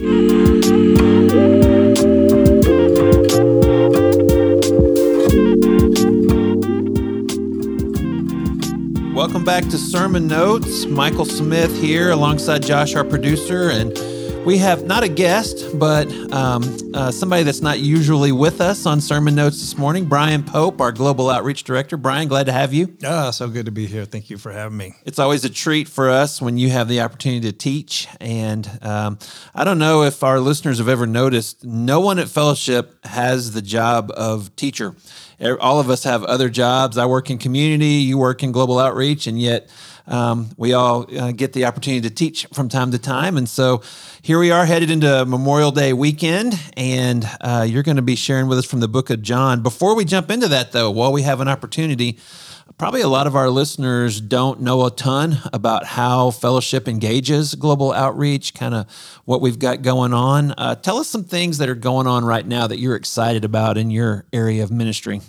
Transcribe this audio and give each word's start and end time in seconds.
Welcome 0.00 0.14
back 9.44 9.64
to 9.64 9.76
Sermon 9.76 10.26
Notes. 10.26 10.86
Michael 10.86 11.26
Smith 11.26 11.78
here 11.82 12.12
alongside 12.12 12.62
Josh, 12.62 12.94
our 12.94 13.04
producer, 13.04 13.68
and 13.68 13.94
we 14.44 14.58
have 14.58 14.84
not 14.84 15.02
a 15.02 15.08
guest, 15.08 15.78
but 15.78 16.10
um, 16.32 16.62
uh, 16.94 17.10
somebody 17.10 17.42
that's 17.42 17.60
not 17.60 17.78
usually 17.78 18.32
with 18.32 18.60
us 18.60 18.86
on 18.86 19.00
Sermon 19.00 19.34
Notes 19.34 19.60
this 19.60 19.76
morning, 19.76 20.06
Brian 20.06 20.42
Pope, 20.42 20.80
our 20.80 20.92
Global 20.92 21.28
Outreach 21.28 21.64
Director. 21.64 21.96
Brian, 21.96 22.26
glad 22.28 22.46
to 22.46 22.52
have 22.52 22.72
you. 22.72 22.96
Ah, 23.04 23.30
so 23.30 23.48
good 23.48 23.66
to 23.66 23.72
be 23.72 23.86
here. 23.86 24.04
Thank 24.04 24.30
you 24.30 24.38
for 24.38 24.50
having 24.50 24.78
me. 24.78 24.94
It's 25.04 25.18
always 25.18 25.44
a 25.44 25.50
treat 25.50 25.88
for 25.88 26.08
us 26.08 26.40
when 26.40 26.56
you 26.56 26.70
have 26.70 26.88
the 26.88 27.00
opportunity 27.00 27.50
to 27.50 27.56
teach. 27.56 28.08
And 28.18 28.68
um, 28.82 29.18
I 29.54 29.64
don't 29.64 29.78
know 29.78 30.02
if 30.04 30.22
our 30.22 30.40
listeners 30.40 30.78
have 30.78 30.88
ever 30.88 31.06
noticed, 31.06 31.64
no 31.64 32.00
one 32.00 32.18
at 32.18 32.28
Fellowship 32.28 33.04
has 33.04 33.52
the 33.52 33.62
job 33.62 34.10
of 34.16 34.54
teacher. 34.56 34.94
All 35.40 35.80
of 35.80 35.88
us 35.88 36.04
have 36.04 36.22
other 36.24 36.50
jobs. 36.50 36.98
I 36.98 37.06
work 37.06 37.30
in 37.30 37.38
community, 37.38 37.86
you 37.86 38.18
work 38.18 38.42
in 38.42 38.52
global 38.52 38.78
outreach, 38.78 39.26
and 39.26 39.40
yet 39.40 39.70
um, 40.06 40.50
we 40.56 40.74
all 40.74 41.06
uh, 41.18 41.32
get 41.32 41.52
the 41.54 41.64
opportunity 41.64 42.06
to 42.08 42.14
teach 42.14 42.46
from 42.52 42.68
time 42.68 42.90
to 42.90 42.98
time. 42.98 43.38
And 43.38 43.48
so 43.48 43.82
here 44.20 44.38
we 44.38 44.50
are 44.50 44.66
headed 44.66 44.90
into 44.90 45.24
Memorial 45.24 45.70
Day 45.70 45.92
weekend, 45.92 46.60
and 46.76 47.28
uh, 47.40 47.64
you're 47.66 47.82
going 47.82 47.96
to 47.96 48.02
be 48.02 48.16
sharing 48.16 48.48
with 48.48 48.58
us 48.58 48.66
from 48.66 48.80
the 48.80 48.88
book 48.88 49.08
of 49.08 49.22
John. 49.22 49.62
Before 49.62 49.94
we 49.94 50.04
jump 50.04 50.30
into 50.30 50.48
that, 50.48 50.72
though, 50.72 50.90
while 50.90 51.12
we 51.12 51.22
have 51.22 51.40
an 51.40 51.48
opportunity, 51.48 52.18
probably 52.78 53.00
a 53.00 53.08
lot 53.08 53.26
of 53.26 53.36
our 53.36 53.50
listeners 53.50 54.20
don't 54.20 54.60
know 54.60 54.86
a 54.86 54.90
ton 54.90 55.38
about 55.52 55.84
how 55.84 56.30
fellowship 56.30 56.88
engages 56.88 57.54
global 57.54 57.92
outreach, 57.92 58.54
kind 58.54 58.74
of 58.74 58.86
what 59.24 59.40
we've 59.40 59.58
got 59.58 59.82
going 59.82 60.14
on. 60.14 60.52
Uh, 60.56 60.74
tell 60.74 60.98
us 60.98 61.08
some 61.08 61.24
things 61.24 61.58
that 61.58 61.68
are 61.68 61.74
going 61.74 62.06
on 62.06 62.24
right 62.24 62.46
now 62.46 62.66
that 62.66 62.78
you're 62.78 62.96
excited 62.96 63.44
about 63.44 63.76
in 63.76 63.90
your 63.90 64.26
area 64.32 64.62
of 64.62 64.70
ministry. 64.70 65.20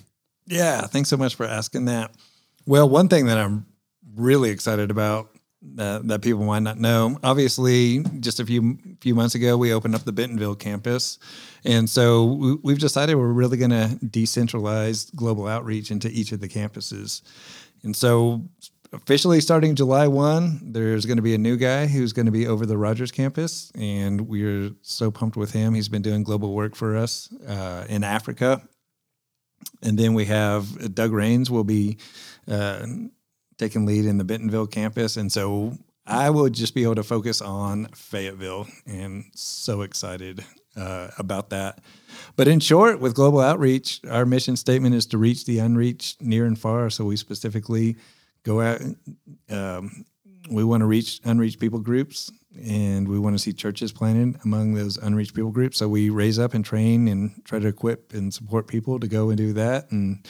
Yeah, 0.47 0.81
thanks 0.81 1.09
so 1.09 1.17
much 1.17 1.35
for 1.35 1.45
asking 1.45 1.85
that. 1.85 2.11
Well, 2.65 2.87
one 2.89 3.07
thing 3.07 3.25
that 3.27 3.37
I'm 3.37 3.65
really 4.15 4.49
excited 4.49 4.91
about 4.91 5.29
that, 5.75 6.07
that 6.07 6.21
people 6.21 6.43
might 6.43 6.63
not 6.63 6.79
know. 6.79 7.17
Obviously, 7.23 8.03
just 8.19 8.39
a 8.39 8.45
few 8.45 8.77
few 9.01 9.15
months 9.15 9.35
ago, 9.35 9.57
we 9.57 9.73
opened 9.73 9.95
up 9.95 10.03
the 10.03 10.11
Bentonville 10.11 10.55
campus, 10.55 11.17
and 11.65 11.89
so 11.89 12.59
we, 12.63 12.73
have 12.73 12.79
decided 12.79 13.15
we're 13.15 13.27
really 13.27 13.57
going 13.57 13.71
to 13.71 13.97
decentralize 14.05 15.13
global 15.15 15.47
outreach 15.47 15.91
into 15.91 16.09
each 16.09 16.31
of 16.31 16.39
the 16.39 16.47
campuses. 16.47 17.21
And 17.83 17.95
so, 17.95 18.43
officially 18.93 19.41
starting 19.41 19.75
July 19.75 20.07
one, 20.07 20.59
there's 20.63 21.05
going 21.05 21.17
to 21.17 21.23
be 21.23 21.33
a 21.33 21.39
new 21.39 21.57
guy 21.57 21.87
who's 21.87 22.13
going 22.13 22.27
to 22.27 22.31
be 22.31 22.47
over 22.47 22.65
the 22.65 22.77
Rogers 22.77 23.11
campus, 23.11 23.71
and 23.75 24.21
we're 24.21 24.71
so 24.81 25.09
pumped 25.09 25.35
with 25.35 25.51
him. 25.51 25.73
He's 25.73 25.89
been 25.89 26.03
doing 26.03 26.23
global 26.23 26.53
work 26.53 26.75
for 26.75 26.95
us 26.95 27.33
uh, 27.47 27.85
in 27.89 28.03
Africa. 28.03 28.61
And 29.83 29.97
then 29.97 30.13
we 30.13 30.25
have 30.25 30.93
Doug 30.95 31.11
Rains 31.11 31.49
will 31.49 31.63
be 31.63 31.97
uh, 32.47 32.85
taking 33.57 33.85
lead 33.85 34.05
in 34.05 34.17
the 34.17 34.23
Bentonville 34.23 34.67
campus. 34.67 35.17
And 35.17 35.31
so 35.31 35.77
I 36.05 36.29
will 36.31 36.49
just 36.49 36.73
be 36.73 36.83
able 36.83 36.95
to 36.95 37.03
focus 37.03 37.41
on 37.41 37.87
Fayetteville 37.93 38.67
and 38.85 39.25
so 39.35 39.81
excited 39.81 40.43
uh, 40.75 41.09
about 41.17 41.49
that. 41.51 41.79
But 42.35 42.47
in 42.47 42.59
short, 42.59 42.99
with 42.99 43.13
global 43.13 43.39
outreach, 43.39 44.01
our 44.09 44.25
mission 44.25 44.55
statement 44.55 44.95
is 44.95 45.05
to 45.07 45.17
reach 45.17 45.45
the 45.45 45.59
unreached 45.59 46.21
near 46.21 46.45
and 46.45 46.57
far. 46.57 46.89
So 46.89 47.05
we 47.05 47.17
specifically 47.17 47.97
go 48.43 48.61
out, 48.61 48.81
um, 49.49 50.05
we 50.49 50.63
want 50.63 50.81
to 50.81 50.87
reach 50.87 51.19
unreached 51.23 51.59
people 51.59 51.79
groups 51.79 52.31
and 52.59 53.07
we 53.07 53.19
want 53.19 53.35
to 53.35 53.39
see 53.39 53.53
churches 53.53 53.93
planted 53.93 54.39
among 54.43 54.73
those 54.73 54.97
unreached 54.97 55.35
people 55.35 55.51
groups. 55.51 55.77
So 55.77 55.87
we 55.87 56.09
raise 56.09 56.39
up 56.39 56.53
and 56.53 56.65
train 56.65 57.07
and 57.07 57.45
try 57.45 57.59
to 57.59 57.67
equip 57.67 58.13
and 58.13 58.33
support 58.33 58.67
people 58.67 58.99
to 58.99 59.07
go 59.07 59.29
and 59.29 59.37
do 59.37 59.53
that. 59.53 59.91
And 59.91 60.25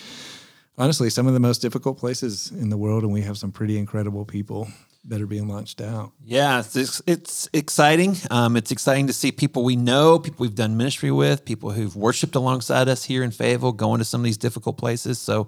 honestly 0.77 1.09
some 1.09 1.27
of 1.27 1.33
the 1.33 1.39
most 1.39 1.59
difficult 1.59 1.97
places 1.97 2.51
in 2.51 2.69
the 2.69 2.77
world, 2.77 3.03
and 3.03 3.13
we 3.13 3.21
have 3.21 3.37
some 3.37 3.51
pretty 3.51 3.77
incredible 3.77 4.25
people 4.25 4.67
that 5.05 5.21
are 5.21 5.27
being 5.27 5.47
launched 5.47 5.81
out. 5.81 6.11
Yeah, 6.23 6.59
it's, 6.59 7.01
it's 7.07 7.49
exciting. 7.53 8.15
Um, 8.29 8.55
it's 8.55 8.71
exciting 8.71 9.07
to 9.07 9.13
see 9.13 9.31
people 9.31 9.63
we 9.63 9.75
know, 9.75 10.19
people 10.19 10.43
we've 10.43 10.55
done 10.55 10.77
ministry 10.77 11.11
with, 11.11 11.43
people 11.43 11.71
who've 11.71 11.95
worshiped 11.95 12.35
alongside 12.35 12.87
us 12.87 13.03
here 13.03 13.23
in 13.23 13.31
Fayetteville, 13.31 13.71
going 13.71 13.99
to 13.99 14.05
some 14.05 14.21
of 14.21 14.25
these 14.25 14.37
difficult 14.37 14.77
places. 14.77 15.19
So, 15.19 15.47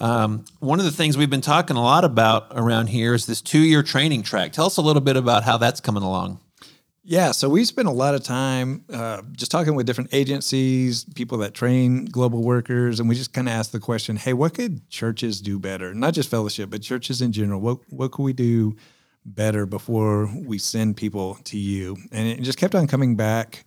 um, 0.00 0.44
one 0.60 0.78
of 0.78 0.84
the 0.84 0.92
things 0.92 1.16
we've 1.16 1.30
been 1.30 1.40
talking 1.40 1.76
a 1.76 1.82
lot 1.82 2.04
about 2.04 2.48
around 2.52 2.88
here 2.88 3.14
is 3.14 3.26
this 3.26 3.40
two 3.40 3.60
year 3.60 3.82
training 3.82 4.22
track. 4.22 4.52
Tell 4.52 4.66
us 4.66 4.76
a 4.76 4.82
little 4.82 5.02
bit 5.02 5.16
about 5.16 5.44
how 5.44 5.56
that's 5.58 5.80
coming 5.80 6.02
along. 6.02 6.40
Yeah, 7.10 7.30
so 7.30 7.48
we 7.48 7.64
spent 7.64 7.88
a 7.88 7.90
lot 7.90 8.14
of 8.14 8.22
time 8.22 8.84
uh, 8.92 9.22
just 9.32 9.50
talking 9.50 9.74
with 9.74 9.86
different 9.86 10.10
agencies, 10.12 11.06
people 11.14 11.38
that 11.38 11.54
train 11.54 12.04
global 12.04 12.42
workers, 12.42 13.00
and 13.00 13.08
we 13.08 13.14
just 13.14 13.32
kind 13.32 13.48
of 13.48 13.54
asked 13.54 13.72
the 13.72 13.80
question: 13.80 14.16
Hey, 14.16 14.34
what 14.34 14.52
could 14.52 14.86
churches 14.90 15.40
do 15.40 15.58
better? 15.58 15.94
Not 15.94 16.12
just 16.12 16.28
fellowship, 16.28 16.68
but 16.68 16.82
churches 16.82 17.22
in 17.22 17.32
general. 17.32 17.62
What 17.62 17.78
what 17.88 18.12
could 18.12 18.24
we 18.24 18.34
do 18.34 18.76
better 19.24 19.64
before 19.64 20.30
we 20.36 20.58
send 20.58 20.98
people 20.98 21.38
to 21.44 21.56
you? 21.56 21.96
And 22.12 22.28
it 22.28 22.42
just 22.42 22.58
kept 22.58 22.74
on 22.74 22.86
coming 22.86 23.16
back 23.16 23.64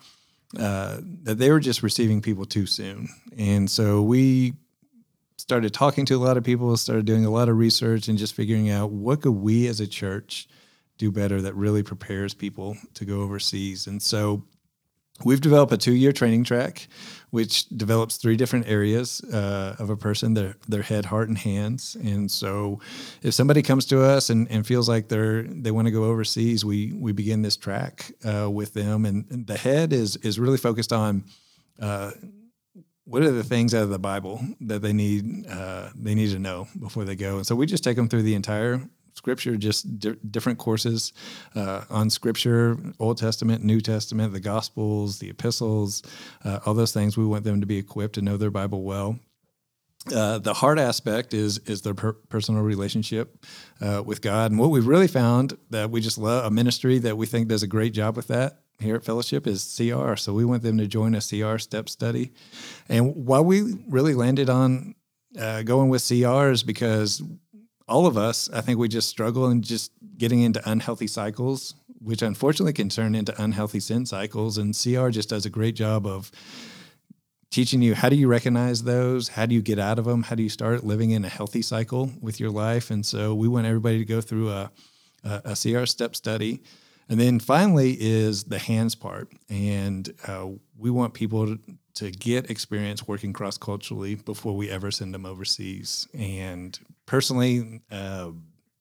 uh, 0.59 0.99
that 1.23 1.39
they 1.39 1.49
were 1.49 1.59
just 1.59 1.81
receiving 1.81 2.21
people 2.21 2.45
too 2.45 2.67
soon, 2.67 3.09
and 3.35 3.67
so 3.67 4.03
we 4.03 4.53
started 5.37 5.73
talking 5.73 6.05
to 6.05 6.13
a 6.13 6.21
lot 6.23 6.37
of 6.37 6.43
people, 6.43 6.77
started 6.77 7.05
doing 7.07 7.25
a 7.25 7.31
lot 7.31 7.49
of 7.49 7.57
research, 7.57 8.07
and 8.07 8.19
just 8.19 8.35
figuring 8.35 8.69
out 8.69 8.91
what 8.91 9.21
could 9.21 9.31
we 9.31 9.65
as 9.65 9.79
a 9.79 9.87
church 9.87 10.47
do 11.01 11.11
better 11.11 11.41
that 11.41 11.55
really 11.55 11.81
prepares 11.81 12.35
people 12.35 12.77
to 12.93 13.05
go 13.05 13.21
overseas. 13.21 13.87
And 13.87 13.99
so 13.99 14.43
we've 15.25 15.41
developed 15.41 15.73
a 15.73 15.77
two 15.77 15.93
year 15.95 16.11
training 16.11 16.43
track, 16.43 16.87
which 17.31 17.67
develops 17.69 18.17
three 18.17 18.37
different 18.37 18.67
areas 18.67 19.19
uh, 19.33 19.75
of 19.79 19.89
a 19.89 19.97
person 19.97 20.35
their, 20.35 20.55
their 20.67 20.83
head, 20.83 21.05
heart, 21.05 21.27
and 21.27 21.39
hands. 21.39 21.97
And 22.03 22.29
so 22.29 22.81
if 23.23 23.33
somebody 23.33 23.63
comes 23.63 23.85
to 23.87 24.03
us 24.03 24.29
and, 24.29 24.47
and 24.51 24.65
feels 24.65 24.87
like 24.87 25.07
they're, 25.07 25.41
they 25.41 25.71
want 25.71 25.87
to 25.87 25.91
go 25.91 26.03
overseas, 26.03 26.63
we, 26.63 26.93
we 26.93 27.13
begin 27.13 27.41
this 27.41 27.57
track 27.57 28.11
uh, 28.23 28.47
with 28.47 28.75
them. 28.75 29.05
And, 29.07 29.25
and, 29.31 29.47
the 29.47 29.57
head 29.57 29.91
is, 29.91 30.17
is 30.17 30.39
really 30.39 30.57
focused 30.57 30.93
on. 30.93 31.23
Uh, 31.79 32.11
what 33.05 33.23
are 33.23 33.31
the 33.31 33.43
things 33.43 33.73
out 33.73 33.81
of 33.81 33.89
the 33.89 33.99
Bible 33.99 34.39
that 34.61 34.83
they 34.83 34.93
need 34.93 35.47
uh, 35.47 35.89
they 35.95 36.13
need 36.13 36.31
to 36.31 36.39
know 36.39 36.67
before 36.79 37.03
they 37.03 37.15
go? 37.15 37.37
And 37.37 37.47
so 37.47 37.55
we 37.55 37.65
just 37.65 37.83
take 37.83 37.97
them 37.97 38.07
through 38.07 38.21
the 38.21 38.35
entire 38.35 38.79
scripture, 39.13 39.55
just 39.57 39.99
di- 39.99 40.15
different 40.29 40.59
courses 40.59 41.13
uh, 41.55 41.83
on 41.89 42.09
scripture, 42.09 42.77
Old 42.99 43.17
Testament, 43.17 43.63
New 43.63 43.81
Testament, 43.81 44.33
the 44.33 44.39
Gospels, 44.39 45.19
the 45.19 45.29
epistles, 45.29 46.03
uh, 46.43 46.59
all 46.65 46.73
those 46.73 46.93
things. 46.93 47.17
We 47.17 47.25
want 47.25 47.43
them 47.43 47.61
to 47.61 47.67
be 47.67 47.77
equipped 47.77 48.15
to 48.15 48.21
know 48.21 48.37
their 48.37 48.51
Bible 48.51 48.83
well. 48.83 49.19
Uh, 50.13 50.39
the 50.39 50.53
hard 50.53 50.79
aspect 50.79 51.33
is 51.33 51.59
is 51.59 51.83
their 51.83 51.93
per- 51.93 52.13
personal 52.13 52.63
relationship 52.63 53.45
uh, 53.81 54.01
with 54.03 54.21
God, 54.21 54.49
and 54.49 54.59
what 54.59 54.71
we've 54.71 54.87
really 54.87 55.07
found 55.07 55.55
that 55.69 55.91
we 55.91 56.01
just 56.01 56.17
love 56.17 56.45
a 56.45 56.49
ministry 56.49 56.97
that 56.99 57.17
we 57.17 57.27
think 57.27 57.47
does 57.47 57.61
a 57.61 57.67
great 57.67 57.93
job 57.93 58.15
with 58.15 58.27
that 58.27 58.61
here 58.79 58.95
at 58.95 59.05
Fellowship 59.05 59.45
is 59.45 59.75
CR. 59.77 60.15
So 60.15 60.33
we 60.33 60.43
want 60.43 60.63
them 60.63 60.79
to 60.79 60.87
join 60.87 61.13
a 61.13 61.21
CR 61.21 61.59
step 61.59 61.87
study, 61.87 62.31
and 62.89 63.15
why 63.15 63.41
we 63.41 63.75
really 63.87 64.15
landed 64.15 64.49
on 64.49 64.95
uh, 65.39 65.61
going 65.61 65.89
with 65.89 66.05
CR 66.07 66.49
is 66.49 66.63
because 66.63 67.21
all 67.87 68.05
of 68.05 68.17
us, 68.17 68.49
I 68.51 68.61
think 68.61 68.79
we 68.79 68.87
just 68.87 69.09
struggle 69.09 69.49
in 69.49 69.61
just 69.61 69.91
getting 70.17 70.41
into 70.41 70.61
unhealthy 70.69 71.07
cycles, 71.07 71.75
which 71.99 72.21
unfortunately 72.21 72.73
can 72.73 72.89
turn 72.89 73.15
into 73.15 73.39
unhealthy 73.41 73.79
sin 73.79 74.05
cycles. 74.05 74.57
And 74.57 74.75
CR 74.75 75.09
just 75.09 75.29
does 75.29 75.45
a 75.45 75.49
great 75.49 75.75
job 75.75 76.05
of 76.05 76.31
teaching 77.51 77.81
you 77.81 77.93
how 77.93 78.09
do 78.09 78.15
you 78.15 78.27
recognize 78.27 78.83
those? 78.83 79.27
How 79.27 79.45
do 79.45 79.53
you 79.53 79.61
get 79.61 79.77
out 79.77 79.99
of 79.99 80.05
them? 80.05 80.23
How 80.23 80.35
do 80.35 80.43
you 80.43 80.49
start 80.49 80.83
living 80.83 81.11
in 81.11 81.25
a 81.25 81.29
healthy 81.29 81.61
cycle 81.61 82.09
with 82.21 82.39
your 82.39 82.49
life? 82.49 82.89
And 82.89 83.05
so 83.05 83.35
we 83.35 83.47
want 83.47 83.67
everybody 83.67 83.99
to 83.99 84.05
go 84.05 84.21
through 84.21 84.49
a, 84.49 84.71
a, 85.23 85.41
a 85.45 85.55
CR 85.55 85.85
step 85.85 86.15
study. 86.15 86.63
And 87.09 87.19
then 87.19 87.39
finally 87.39 87.97
is 87.99 88.45
the 88.45 88.57
hands 88.57 88.95
part. 88.95 89.29
And 89.49 90.11
uh, 90.25 90.47
we 90.77 90.89
want 90.89 91.13
people 91.13 91.47
to, 91.47 91.59
to 91.95 92.11
get 92.11 92.49
experience 92.49 93.07
working 93.07 93.33
cross 93.33 93.57
culturally 93.57 94.15
before 94.15 94.55
we 94.55 94.69
ever 94.69 94.91
send 94.91 95.13
them 95.13 95.25
overseas. 95.25 96.07
And 96.13 96.77
personally, 97.05 97.81
uh, 97.91 98.31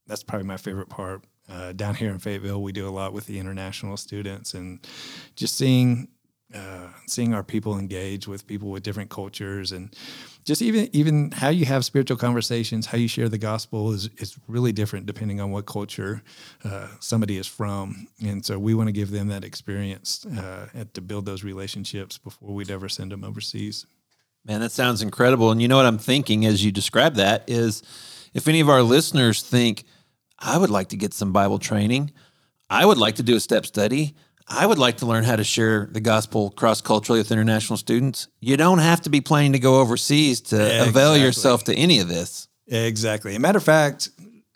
that's 0.06 0.22
probably 0.22 0.46
my 0.46 0.56
favorite 0.56 0.88
part. 0.88 1.24
Uh, 1.48 1.72
down 1.72 1.96
here 1.96 2.10
in 2.10 2.18
Fayetteville, 2.20 2.62
we 2.62 2.72
do 2.72 2.88
a 2.88 2.90
lot 2.90 3.12
with 3.12 3.26
the 3.26 3.38
international 3.38 3.96
students, 3.96 4.54
and 4.54 4.86
just 5.34 5.56
seeing 5.56 6.08
uh, 6.54 6.88
seeing 7.06 7.34
our 7.34 7.42
people 7.42 7.78
engage 7.78 8.26
with 8.26 8.46
people 8.46 8.70
with 8.70 8.82
different 8.82 9.10
cultures, 9.10 9.72
and 9.72 9.94
just 10.44 10.62
even 10.62 10.88
even 10.92 11.30
how 11.30 11.48
you 11.48 11.64
have 11.64 11.84
spiritual 11.84 12.16
conversations, 12.16 12.86
how 12.86 12.98
you 12.98 13.08
share 13.08 13.28
the 13.28 13.38
gospel 13.38 13.92
is 13.92 14.08
is 14.18 14.36
really 14.48 14.72
different 14.72 15.06
depending 15.06 15.40
on 15.40 15.50
what 15.50 15.66
culture 15.66 16.22
uh, 16.64 16.88
somebody 17.00 17.36
is 17.36 17.46
from, 17.46 18.08
and 18.24 18.44
so 18.44 18.58
we 18.58 18.74
want 18.74 18.88
to 18.88 18.92
give 18.92 19.10
them 19.10 19.28
that 19.28 19.44
experience 19.44 20.26
uh, 20.26 20.66
to 20.92 21.00
build 21.00 21.26
those 21.26 21.44
relationships 21.44 22.18
before 22.18 22.54
we'd 22.54 22.70
ever 22.70 22.88
send 22.88 23.12
them 23.12 23.24
overseas. 23.24 23.86
Man, 24.44 24.60
that 24.60 24.72
sounds 24.72 25.02
incredible. 25.02 25.50
And 25.50 25.60
you 25.60 25.68
know 25.68 25.76
what 25.76 25.86
I'm 25.86 25.98
thinking 25.98 26.46
as 26.46 26.64
you 26.64 26.72
describe 26.72 27.14
that 27.16 27.44
is 27.46 27.82
if 28.32 28.48
any 28.48 28.60
of 28.60 28.68
our 28.68 28.82
listeners 28.82 29.42
think, 29.42 29.84
I 30.38 30.56
would 30.56 30.70
like 30.70 30.88
to 30.88 30.96
get 30.96 31.12
some 31.12 31.32
Bible 31.32 31.58
training, 31.58 32.12
I 32.70 32.86
would 32.86 32.98
like 32.98 33.16
to 33.16 33.22
do 33.22 33.36
a 33.36 33.40
step 33.40 33.66
study, 33.66 34.14
I 34.52 34.66
would 34.66 34.78
like 34.78 34.96
to 34.98 35.06
learn 35.06 35.22
how 35.24 35.36
to 35.36 35.44
share 35.44 35.88
the 35.92 36.00
gospel 36.00 36.50
cross 36.50 36.80
culturally 36.80 37.20
with 37.20 37.30
international 37.30 37.76
students. 37.76 38.26
You 38.40 38.56
don't 38.56 38.80
have 38.80 39.00
to 39.02 39.10
be 39.10 39.20
planning 39.20 39.52
to 39.52 39.60
go 39.60 39.80
overseas 39.80 40.40
to 40.42 40.56
Yeah, 40.56 40.82
avail 40.82 41.12
exactly. 41.12 41.20
yourself 41.22 41.64
to 41.64 41.74
any 41.74 42.00
of 42.00 42.08
this. 42.08 42.48
Exactly. 42.66 43.34
A 43.36 43.38
matter 43.38 43.58
of 43.58 43.64
fact, 43.64 44.10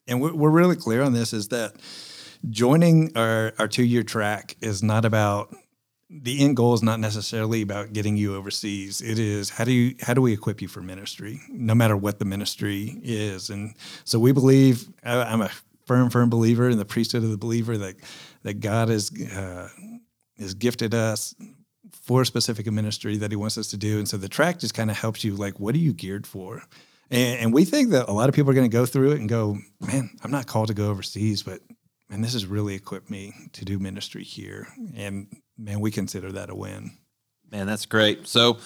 and 0.08 0.20
we're, 0.20 0.34
we're 0.34 0.50
really 0.50 0.76
clear 0.76 1.02
on 1.02 1.12
this, 1.12 1.32
is 1.32 1.48
that 1.48 1.74
joining 2.50 3.16
our, 3.16 3.52
our 3.58 3.68
two 3.68 3.84
year 3.84 4.02
track 4.02 4.56
is 4.60 4.82
not 4.82 5.04
about 5.04 5.54
the 6.10 6.44
end 6.44 6.56
goal 6.56 6.74
is 6.74 6.82
not 6.82 7.00
necessarily 7.00 7.62
about 7.62 7.92
getting 7.92 8.16
you 8.16 8.36
overseas. 8.36 9.00
It 9.00 9.18
is 9.18 9.50
how 9.50 9.64
do 9.64 9.72
you 9.72 9.96
how 10.00 10.14
do 10.14 10.20
we 10.20 10.32
equip 10.32 10.60
you 10.62 10.68
for 10.68 10.80
ministry, 10.80 11.40
no 11.50 11.74
matter 11.74 11.96
what 11.96 12.18
the 12.18 12.24
ministry 12.24 13.00
is. 13.02 13.50
And 13.50 13.74
so 14.04 14.18
we 14.18 14.30
believe 14.30 14.86
I'm 15.02 15.40
a 15.40 15.50
firm 15.86 16.10
firm 16.10 16.30
believer 16.30 16.68
in 16.68 16.78
the 16.78 16.84
priesthood 16.84 17.24
of 17.24 17.30
the 17.30 17.38
believer 17.38 17.76
that 17.78 17.96
that 18.42 18.60
God 18.60 18.88
has 18.88 19.10
uh, 19.32 19.68
has 20.38 20.54
gifted 20.54 20.94
us 20.94 21.34
for 21.92 22.22
a 22.22 22.26
specific 22.26 22.70
ministry 22.70 23.16
that 23.18 23.30
He 23.30 23.36
wants 23.36 23.58
us 23.58 23.68
to 23.68 23.76
do. 23.76 23.98
And 23.98 24.08
so 24.08 24.16
the 24.16 24.28
track 24.28 24.58
just 24.58 24.74
kind 24.74 24.90
of 24.90 24.96
helps 24.96 25.24
you 25.24 25.34
like 25.34 25.60
what 25.60 25.74
are 25.74 25.78
you 25.78 25.92
geared 25.92 26.26
for. 26.26 26.62
And, 27.10 27.40
and 27.40 27.54
we 27.54 27.64
think 27.64 27.90
that 27.90 28.08
a 28.08 28.12
lot 28.12 28.28
of 28.28 28.34
people 28.34 28.50
are 28.50 28.54
going 28.54 28.70
to 28.70 28.76
go 28.76 28.86
through 28.86 29.12
it 29.12 29.20
and 29.20 29.28
go, 29.28 29.58
man, 29.80 30.10
I'm 30.22 30.30
not 30.30 30.46
called 30.46 30.68
to 30.68 30.74
go 30.74 30.90
overseas, 30.90 31.42
but 31.42 31.60
man, 32.08 32.20
this 32.20 32.32
has 32.32 32.46
really 32.46 32.74
equipped 32.74 33.10
me 33.10 33.32
to 33.52 33.64
do 33.64 33.78
ministry 33.78 34.24
here. 34.24 34.68
And 34.94 35.28
man, 35.56 35.80
we 35.80 35.90
consider 35.90 36.32
that 36.32 36.50
a 36.50 36.54
win. 36.54 36.96
Man, 37.50 37.66
that's 37.66 37.86
great. 37.86 38.26
So 38.26 38.58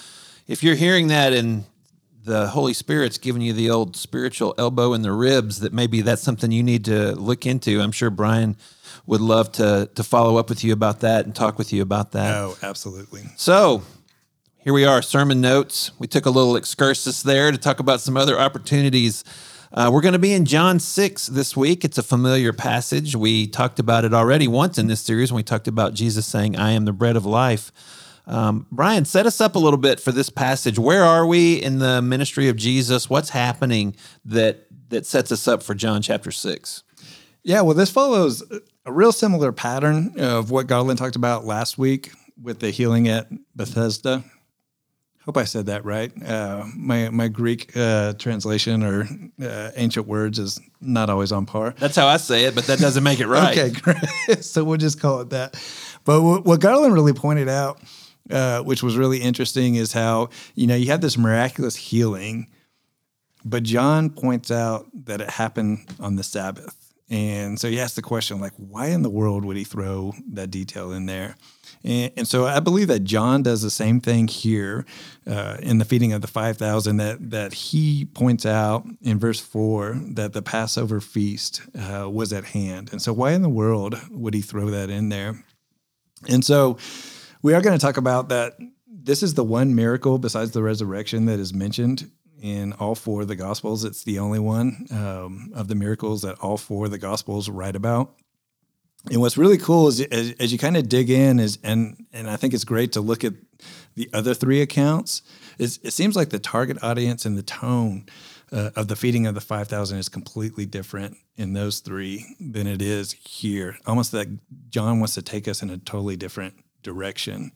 if 0.47 0.63
you're 0.63 0.75
hearing 0.75 1.07
that 1.09 1.33
and 1.33 1.65
the 2.23 2.47
Holy 2.47 2.73
Spirit's 2.73 3.17
giving 3.17 3.41
you 3.41 3.53
the 3.53 3.69
old 3.69 3.95
spiritual 3.95 4.53
elbow 4.57 4.93
in 4.93 5.01
the 5.01 5.11
ribs, 5.11 5.61
that 5.61 5.73
maybe 5.73 6.01
that's 6.01 6.21
something 6.21 6.51
you 6.51 6.63
need 6.63 6.85
to 6.85 7.15
look 7.15 7.45
into. 7.45 7.81
I'm 7.81 7.91
sure 7.91 8.09
Brian 8.09 8.57
would 9.05 9.21
love 9.21 9.51
to 9.53 9.89
to 9.95 10.03
follow 10.03 10.37
up 10.37 10.49
with 10.49 10.63
you 10.63 10.73
about 10.73 10.99
that 10.99 11.25
and 11.25 11.35
talk 11.35 11.57
with 11.57 11.73
you 11.73 11.81
about 11.81 12.11
that. 12.11 12.35
Oh, 12.35 12.57
absolutely. 12.61 13.23
So 13.37 13.83
here 14.57 14.73
we 14.73 14.85
are, 14.85 15.01
sermon 15.01 15.41
notes. 15.41 15.91
We 15.99 16.07
took 16.07 16.25
a 16.25 16.29
little 16.29 16.55
excursus 16.55 17.23
there 17.23 17.51
to 17.51 17.57
talk 17.57 17.79
about 17.79 18.01
some 18.01 18.17
other 18.17 18.37
opportunities. 18.37 19.23
Uh, 19.71 19.89
we're 19.93 20.01
going 20.01 20.13
to 20.13 20.19
be 20.19 20.33
in 20.33 20.45
John 20.45 20.79
6 20.79 21.27
this 21.27 21.55
week. 21.55 21.85
It's 21.85 21.97
a 21.97 22.03
familiar 22.03 22.51
passage. 22.51 23.15
We 23.15 23.47
talked 23.47 23.79
about 23.79 24.03
it 24.03 24.13
already 24.13 24.47
once 24.47 24.77
in 24.77 24.87
this 24.87 24.99
series 24.99 25.31
when 25.31 25.37
we 25.37 25.43
talked 25.43 25.67
about 25.67 25.93
Jesus 25.93 26.25
saying, 26.25 26.57
I 26.57 26.71
am 26.71 26.85
the 26.85 26.91
bread 26.91 27.15
of 27.15 27.25
life. 27.25 27.71
Um, 28.27 28.67
Brian, 28.71 29.05
set 29.05 29.25
us 29.25 29.41
up 29.41 29.55
a 29.55 29.59
little 29.59 29.77
bit 29.77 29.99
for 29.99 30.11
this 30.11 30.29
passage. 30.29 30.77
Where 30.77 31.03
are 31.03 31.25
we 31.25 31.55
in 31.55 31.79
the 31.79 32.01
ministry 32.01 32.49
of 32.49 32.55
Jesus? 32.55 33.09
What's 33.09 33.29
happening 33.29 33.95
that 34.25 34.67
that 34.89 35.05
sets 35.05 35.31
us 35.31 35.47
up 35.47 35.61
for 35.63 35.75
John 35.75 36.01
chapter 36.01 36.31
6? 36.31 36.83
Yeah, 37.43 37.61
well, 37.61 37.75
this 37.75 37.89
follows 37.89 38.43
a 38.85 38.91
real 38.91 39.11
similar 39.11 39.51
pattern 39.51 40.13
of 40.19 40.51
what 40.51 40.67
Garland 40.67 40.99
talked 40.99 41.15
about 41.15 41.45
last 41.45 41.77
week 41.77 42.11
with 42.41 42.59
the 42.59 42.71
healing 42.71 43.07
at 43.07 43.27
Bethesda. 43.55 44.23
Hope 45.25 45.37
I 45.37 45.43
said 45.43 45.67
that 45.67 45.85
right. 45.85 46.11
Uh, 46.23 46.65
my 46.75 47.09
my 47.09 47.27
Greek 47.27 47.75
uh, 47.75 48.13
translation 48.13 48.81
or 48.83 49.07
uh, 49.41 49.71
ancient 49.75 50.07
words 50.07 50.39
is 50.39 50.59
not 50.81 51.09
always 51.09 51.31
on 51.31 51.45
par. 51.45 51.75
That's 51.77 51.95
how 51.95 52.07
I 52.07 52.17
say 52.17 52.45
it, 52.45 52.55
but 52.55 52.65
that 52.65 52.79
doesn't 52.79 53.03
make 53.03 53.19
it 53.19 53.27
right. 53.27 53.57
Okay, 53.57 53.69
great. 53.69 54.43
so 54.43 54.63
we'll 54.63 54.77
just 54.77 54.99
call 54.99 55.19
it 55.21 55.29
that. 55.29 55.53
But 56.03 56.21
what, 56.23 56.45
what 56.45 56.59
Garland 56.61 56.93
really 56.93 57.13
pointed 57.13 57.47
out, 57.47 57.79
uh, 58.29 58.61
which 58.61 58.83
was 58.83 58.97
really 58.97 59.19
interesting, 59.19 59.75
is 59.75 59.93
how 59.93 60.29
you 60.55 60.67
know 60.67 60.75
you 60.75 60.87
have 60.87 61.01
this 61.01 61.17
miraculous 61.17 61.75
healing, 61.75 62.47
but 63.43 63.63
John 63.63 64.09
points 64.09 64.51
out 64.51 64.87
that 65.05 65.21
it 65.21 65.29
happened 65.29 65.87
on 65.99 66.15
the 66.15 66.23
Sabbath, 66.23 66.75
and 67.09 67.59
so 67.59 67.69
he 67.69 67.79
asked 67.79 67.95
the 67.95 68.01
question 68.01 68.39
like, 68.39 68.53
why 68.57 68.87
in 68.87 69.01
the 69.01 69.09
world 69.09 69.45
would 69.45 69.57
he 69.57 69.63
throw 69.63 70.13
that 70.33 70.51
detail 70.51 70.91
in 70.91 71.05
there? 71.05 71.35
And, 71.83 72.11
and 72.17 72.27
so 72.27 72.45
I 72.45 72.59
believe 72.59 72.89
that 72.89 73.05
John 73.05 73.41
does 73.41 73.61
the 73.61 73.71
same 73.71 74.01
thing 74.01 74.27
here 74.27 74.85
uh, 75.25 75.57
in 75.61 75.77
the 75.77 75.85
feeding 75.85 76.11
of 76.11 76.21
the 76.21 76.27
five 76.27 76.57
thousand. 76.57 76.97
That 76.97 77.31
that 77.31 77.53
he 77.53 78.05
points 78.05 78.45
out 78.45 78.85
in 79.01 79.17
verse 79.17 79.39
four 79.39 79.97
that 80.15 80.33
the 80.33 80.41
Passover 80.41 80.99
feast 80.99 81.61
uh, 81.79 82.09
was 82.09 82.33
at 82.33 82.43
hand, 82.43 82.89
and 82.91 83.01
so 83.01 83.13
why 83.13 83.31
in 83.31 83.41
the 83.41 83.49
world 83.49 83.95
would 84.11 84.33
he 84.33 84.41
throw 84.41 84.69
that 84.69 84.89
in 84.89 85.09
there? 85.09 85.41
And 86.27 86.43
so 86.43 86.77
we 87.41 87.53
are 87.53 87.61
going 87.61 87.77
to 87.77 87.83
talk 87.83 87.97
about 87.97 88.29
that. 88.29 88.57
This 88.87 89.23
is 89.23 89.33
the 89.33 89.43
one 89.43 89.75
miracle 89.75 90.17
besides 90.17 90.51
the 90.51 90.63
resurrection 90.63 91.25
that 91.25 91.39
is 91.39 91.53
mentioned 91.53 92.11
in 92.41 92.73
all 92.73 92.95
four 92.95 93.21
of 93.21 93.27
the 93.27 93.35
Gospels. 93.35 93.83
It's 93.83 94.03
the 94.03 94.19
only 94.19 94.39
one 94.39 94.87
um, 94.91 95.51
of 95.53 95.67
the 95.67 95.75
miracles 95.75 96.21
that 96.21 96.39
all 96.39 96.57
four 96.57 96.85
of 96.85 96.91
the 96.91 96.97
Gospels 96.97 97.49
write 97.49 97.75
about. 97.75 98.15
And 99.09 99.21
what's 99.21 99.37
really 99.37 99.57
cool 99.57 99.87
is 99.87 100.01
as, 100.01 100.33
as 100.39 100.51
you 100.51 100.57
kind 100.57 100.75
of 100.75 100.89
dig 100.89 101.09
in 101.09 101.39
is 101.39 101.57
and 101.63 102.05
and 102.11 102.29
I 102.29 102.35
think 102.35 102.53
it's 102.53 102.65
great 102.65 102.91
to 102.93 103.01
look 103.01 103.23
at 103.23 103.33
the 103.95 104.09
other 104.13 104.33
three 104.33 104.61
accounts. 104.61 105.21
It 105.57 105.93
seems 105.93 106.15
like 106.17 106.29
the 106.29 106.39
target 106.39 106.83
audience 106.83 107.25
and 107.25 107.37
the 107.37 107.43
tone 107.43 108.07
uh, 108.51 108.71
of 108.75 108.89
the 108.89 108.97
feeding 108.97 109.25
of 109.25 109.35
the 109.35 109.41
five 109.41 109.69
thousand 109.69 109.99
is 109.99 110.09
completely 110.09 110.65
different 110.65 111.15
in 111.37 111.53
those 111.53 111.79
three 111.79 112.35
than 112.41 112.67
it 112.67 112.81
is 112.81 113.13
here. 113.13 113.77
Almost 113.85 114.11
that 114.11 114.27
John 114.69 114.99
wants 114.99 115.13
to 115.13 115.21
take 115.21 115.47
us 115.47 115.61
in 115.61 115.69
a 115.69 115.77
totally 115.77 116.17
different 116.17 116.55
direction. 116.83 117.51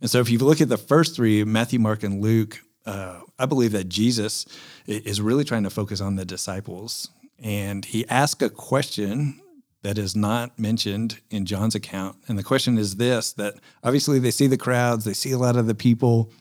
And 0.00 0.10
so 0.10 0.20
if 0.20 0.30
you 0.30 0.38
look 0.38 0.60
at 0.60 0.68
the 0.68 0.76
first 0.76 1.16
three, 1.16 1.44
Matthew, 1.44 1.78
Mark, 1.78 2.02
and 2.02 2.22
Luke, 2.22 2.62
uh, 2.86 3.20
I 3.38 3.46
believe 3.46 3.72
that 3.72 3.88
Jesus 3.88 4.46
is 4.86 5.20
really 5.20 5.44
trying 5.44 5.64
to 5.64 5.70
focus 5.70 6.00
on 6.00 6.16
the 6.16 6.24
disciples. 6.24 7.10
And 7.38 7.84
he 7.84 8.08
asked 8.08 8.42
a 8.42 8.50
question 8.50 9.40
that 9.82 9.98
is 9.98 10.16
not 10.16 10.58
mentioned 10.58 11.20
in 11.30 11.46
John's 11.46 11.74
account. 11.74 12.16
And 12.28 12.38
the 12.38 12.42
question 12.42 12.78
is 12.78 12.96
this 12.96 13.32
that 13.34 13.54
obviously 13.82 14.18
they 14.18 14.30
see 14.30 14.46
the 14.46 14.56
crowds, 14.56 15.04
they 15.04 15.12
see 15.12 15.32
a 15.32 15.38
lot 15.38 15.56
of 15.56 15.66
the 15.66 15.74
people, 15.74 16.32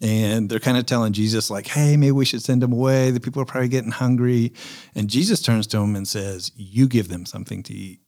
and 0.00 0.48
they're 0.48 0.60
kind 0.60 0.78
of 0.78 0.86
telling 0.86 1.12
Jesus, 1.12 1.50
like, 1.50 1.66
hey, 1.66 1.96
maybe 1.96 2.12
we 2.12 2.24
should 2.24 2.42
send 2.42 2.62
them 2.62 2.72
away. 2.72 3.10
The 3.10 3.20
people 3.20 3.42
are 3.42 3.46
probably 3.46 3.68
getting 3.68 3.90
hungry. 3.90 4.52
And 4.94 5.10
Jesus 5.10 5.42
turns 5.42 5.66
to 5.68 5.78
them 5.78 5.96
and 5.96 6.06
says, 6.06 6.52
You 6.54 6.86
give 6.86 7.08
them 7.08 7.26
something 7.26 7.62
to 7.64 7.74
eat. 7.74 8.00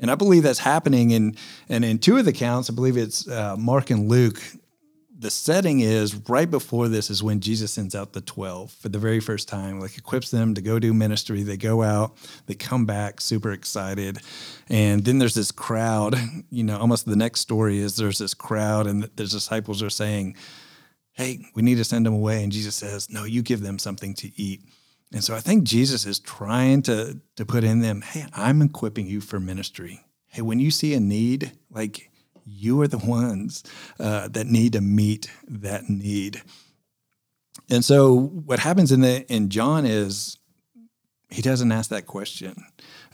And 0.00 0.10
I 0.10 0.14
believe 0.14 0.42
that's 0.42 0.58
happening. 0.58 1.12
And, 1.12 1.36
and 1.68 1.84
in 1.84 1.98
two 1.98 2.16
of 2.16 2.24
the 2.24 2.32
accounts, 2.32 2.68
I 2.68 2.74
believe 2.74 2.96
it's 2.96 3.28
uh, 3.28 3.56
Mark 3.56 3.90
and 3.90 4.08
Luke, 4.08 4.40
the 5.16 5.30
setting 5.30 5.80
is 5.80 6.14
right 6.28 6.50
before 6.50 6.88
this 6.88 7.08
is 7.08 7.22
when 7.22 7.40
Jesus 7.40 7.72
sends 7.72 7.94
out 7.94 8.12
the 8.12 8.20
12 8.20 8.70
for 8.72 8.88
the 8.90 8.98
very 8.98 9.20
first 9.20 9.48
time, 9.48 9.80
like 9.80 9.96
equips 9.96 10.30
them 10.30 10.54
to 10.54 10.60
go 10.60 10.78
do 10.78 10.92
ministry. 10.92 11.42
They 11.42 11.56
go 11.56 11.82
out, 11.82 12.16
they 12.46 12.54
come 12.54 12.84
back 12.84 13.20
super 13.20 13.52
excited. 13.52 14.18
And 14.68 15.04
then 15.04 15.18
there's 15.18 15.34
this 15.34 15.50
crowd, 15.50 16.16
you 16.50 16.64
know, 16.64 16.76
almost 16.76 17.06
the 17.06 17.16
next 17.16 17.40
story 17.40 17.78
is 17.78 17.96
there's 17.96 18.18
this 18.18 18.34
crowd 18.34 18.86
and 18.86 19.04
the 19.04 19.08
disciples 19.08 19.82
are 19.82 19.90
saying, 19.90 20.36
Hey, 21.12 21.46
we 21.54 21.62
need 21.62 21.76
to 21.76 21.84
send 21.84 22.04
them 22.04 22.14
away. 22.14 22.42
And 22.42 22.52
Jesus 22.52 22.74
says, 22.74 23.08
No, 23.08 23.24
you 23.24 23.40
give 23.40 23.62
them 23.62 23.78
something 23.78 24.14
to 24.14 24.30
eat. 24.38 24.62
And 25.14 25.22
so 25.22 25.32
I 25.36 25.38
think 25.38 25.62
Jesus 25.62 26.06
is 26.06 26.18
trying 26.18 26.82
to, 26.82 27.20
to 27.36 27.46
put 27.46 27.62
in 27.62 27.78
them, 27.78 28.02
Hey, 28.02 28.26
I'm 28.34 28.60
equipping 28.60 29.06
you 29.06 29.20
for 29.20 29.38
ministry. 29.38 30.00
Hey, 30.26 30.42
when 30.42 30.58
you 30.58 30.72
see 30.72 30.92
a 30.92 30.98
need, 30.98 31.52
like 31.70 32.10
you 32.44 32.80
are 32.82 32.88
the 32.88 32.98
ones 32.98 33.62
uh, 34.00 34.26
that 34.26 34.48
need 34.48 34.72
to 34.72 34.80
meet 34.80 35.30
that 35.46 35.88
need. 35.88 36.42
And 37.70 37.84
so 37.84 38.12
what 38.12 38.58
happens 38.58 38.90
in 38.90 39.02
the 39.02 39.24
in 39.32 39.50
John 39.50 39.86
is 39.86 40.36
he 41.30 41.42
doesn't 41.42 41.70
ask 41.70 41.90
that 41.90 42.06
question. 42.06 42.56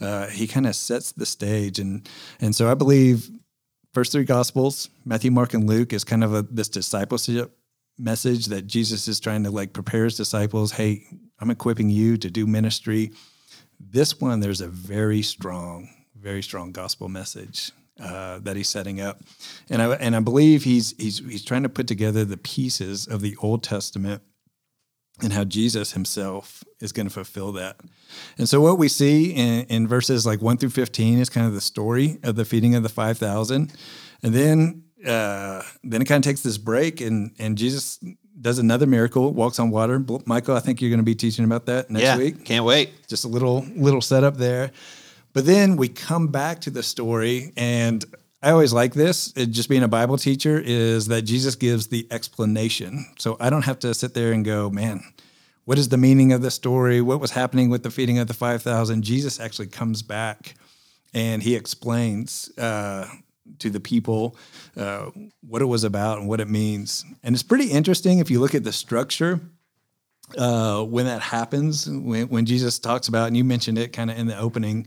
Uh, 0.00 0.28
he 0.28 0.46
kind 0.46 0.66
of 0.66 0.74
sets 0.74 1.12
the 1.12 1.26
stage, 1.26 1.78
and 1.78 2.08
and 2.40 2.56
so 2.56 2.70
I 2.70 2.74
believe 2.74 3.30
first 3.92 4.10
three 4.10 4.24
gospels, 4.24 4.88
Matthew, 5.04 5.30
Mark, 5.30 5.52
and 5.52 5.68
Luke, 5.68 5.92
is 5.92 6.04
kind 6.04 6.24
of 6.24 6.32
a, 6.32 6.42
this 6.42 6.70
discipleship 6.70 7.59
message 8.00 8.46
that 8.46 8.66
Jesus 8.66 9.08
is 9.08 9.20
trying 9.20 9.44
to 9.44 9.50
like 9.50 9.72
prepare 9.72 10.04
his 10.04 10.16
disciples. 10.16 10.72
Hey, 10.72 11.06
I'm 11.38 11.50
equipping 11.50 11.90
you 11.90 12.16
to 12.18 12.30
do 12.30 12.46
ministry. 12.46 13.12
This 13.78 14.20
one, 14.20 14.40
there's 14.40 14.60
a 14.60 14.68
very 14.68 15.22
strong, 15.22 15.88
very 16.14 16.42
strong 16.42 16.72
gospel 16.72 17.08
message 17.08 17.72
uh, 18.00 18.38
that 18.40 18.56
he's 18.56 18.68
setting 18.68 19.00
up, 19.00 19.20
and 19.68 19.82
I 19.82 19.94
and 19.94 20.16
I 20.16 20.20
believe 20.20 20.64
he's 20.64 20.94
he's 20.98 21.18
he's 21.18 21.44
trying 21.44 21.62
to 21.62 21.68
put 21.68 21.86
together 21.86 22.24
the 22.24 22.36
pieces 22.36 23.06
of 23.06 23.20
the 23.20 23.36
Old 23.40 23.62
Testament 23.62 24.22
and 25.22 25.32
how 25.32 25.44
Jesus 25.44 25.92
himself 25.92 26.64
is 26.80 26.92
going 26.92 27.06
to 27.06 27.12
fulfill 27.12 27.52
that. 27.52 27.76
And 28.38 28.48
so 28.48 28.60
what 28.60 28.78
we 28.78 28.88
see 28.88 29.32
in, 29.32 29.64
in 29.66 29.86
verses 29.86 30.26
like 30.26 30.40
1 30.40 30.56
through 30.56 30.70
15 30.70 31.18
is 31.18 31.28
kind 31.28 31.46
of 31.46 31.52
the 31.52 31.60
story 31.60 32.18
of 32.22 32.36
the 32.36 32.44
feeding 32.44 32.74
of 32.74 32.82
the 32.82 32.88
5,000. 32.88 33.72
And 34.22 34.34
then 34.34 34.84
uh, 35.06 35.62
then 35.82 36.02
it 36.02 36.06
kind 36.06 36.24
of 36.24 36.28
takes 36.28 36.42
this 36.42 36.58
break 36.58 37.00
and 37.00 37.32
and 37.38 37.56
Jesus 37.56 37.98
does 38.40 38.58
another 38.58 38.86
miracle, 38.86 39.32
walks 39.32 39.58
on 39.58 39.70
water. 39.70 40.02
Michael, 40.24 40.56
I 40.56 40.60
think 40.60 40.80
you're 40.80 40.90
going 40.90 41.00
to 41.00 41.04
be 41.04 41.14
teaching 41.14 41.44
about 41.44 41.66
that 41.66 41.90
next 41.90 42.04
yeah, 42.04 42.16
week. 42.16 42.44
can't 42.44 42.64
wait. 42.64 43.06
Just 43.06 43.24
a 43.24 43.28
little 43.28 43.66
little 43.76 44.00
setup 44.00 44.36
there. 44.36 44.70
But 45.32 45.46
then 45.46 45.76
we 45.76 45.88
come 45.88 46.28
back 46.28 46.60
to 46.62 46.70
the 46.70 46.82
story 46.82 47.52
and 47.56 48.04
I 48.42 48.50
always 48.50 48.72
like 48.72 48.94
this, 48.94 49.34
it 49.36 49.50
just 49.50 49.68
being 49.68 49.82
a 49.82 49.88
Bible 49.88 50.16
teacher, 50.16 50.58
is 50.58 51.08
that 51.08 51.22
Jesus 51.22 51.56
gives 51.56 51.88
the 51.88 52.06
explanation. 52.10 53.04
So 53.18 53.36
I 53.38 53.50
don't 53.50 53.66
have 53.66 53.78
to 53.80 53.92
sit 53.92 54.14
there 54.14 54.32
and 54.32 54.42
go, 54.44 54.70
man, 54.70 55.02
what 55.66 55.78
is 55.78 55.90
the 55.90 55.98
meaning 55.98 56.32
of 56.32 56.40
the 56.40 56.50
story? 56.50 57.02
What 57.02 57.20
was 57.20 57.32
happening 57.32 57.68
with 57.68 57.82
the 57.82 57.90
feeding 57.90 58.18
of 58.18 58.28
the 58.28 58.34
5,000? 58.34 59.02
Jesus 59.02 59.38
actually 59.38 59.68
comes 59.68 60.00
back 60.00 60.54
and 61.12 61.42
he 61.42 61.54
explains 61.54 62.50
uh, 62.56 63.06
to 63.58 63.70
the 63.70 63.80
people, 63.80 64.36
uh, 64.76 65.10
what 65.46 65.62
it 65.62 65.66
was 65.66 65.84
about, 65.84 66.18
and 66.18 66.28
what 66.28 66.40
it 66.40 66.48
means. 66.48 67.04
And 67.22 67.34
it's 67.34 67.42
pretty 67.42 67.70
interesting 67.70 68.18
if 68.18 68.30
you 68.30 68.40
look 68.40 68.54
at 68.54 68.64
the 68.64 68.72
structure 68.72 69.40
uh, 70.38 70.82
when 70.84 71.06
that 71.06 71.20
happens. 71.20 71.88
When, 71.88 72.28
when 72.28 72.46
Jesus 72.46 72.78
talks 72.78 73.08
about, 73.08 73.28
and 73.28 73.36
you 73.36 73.44
mentioned 73.44 73.78
it 73.78 73.92
kind 73.92 74.10
of 74.10 74.18
in 74.18 74.26
the 74.26 74.38
opening, 74.38 74.86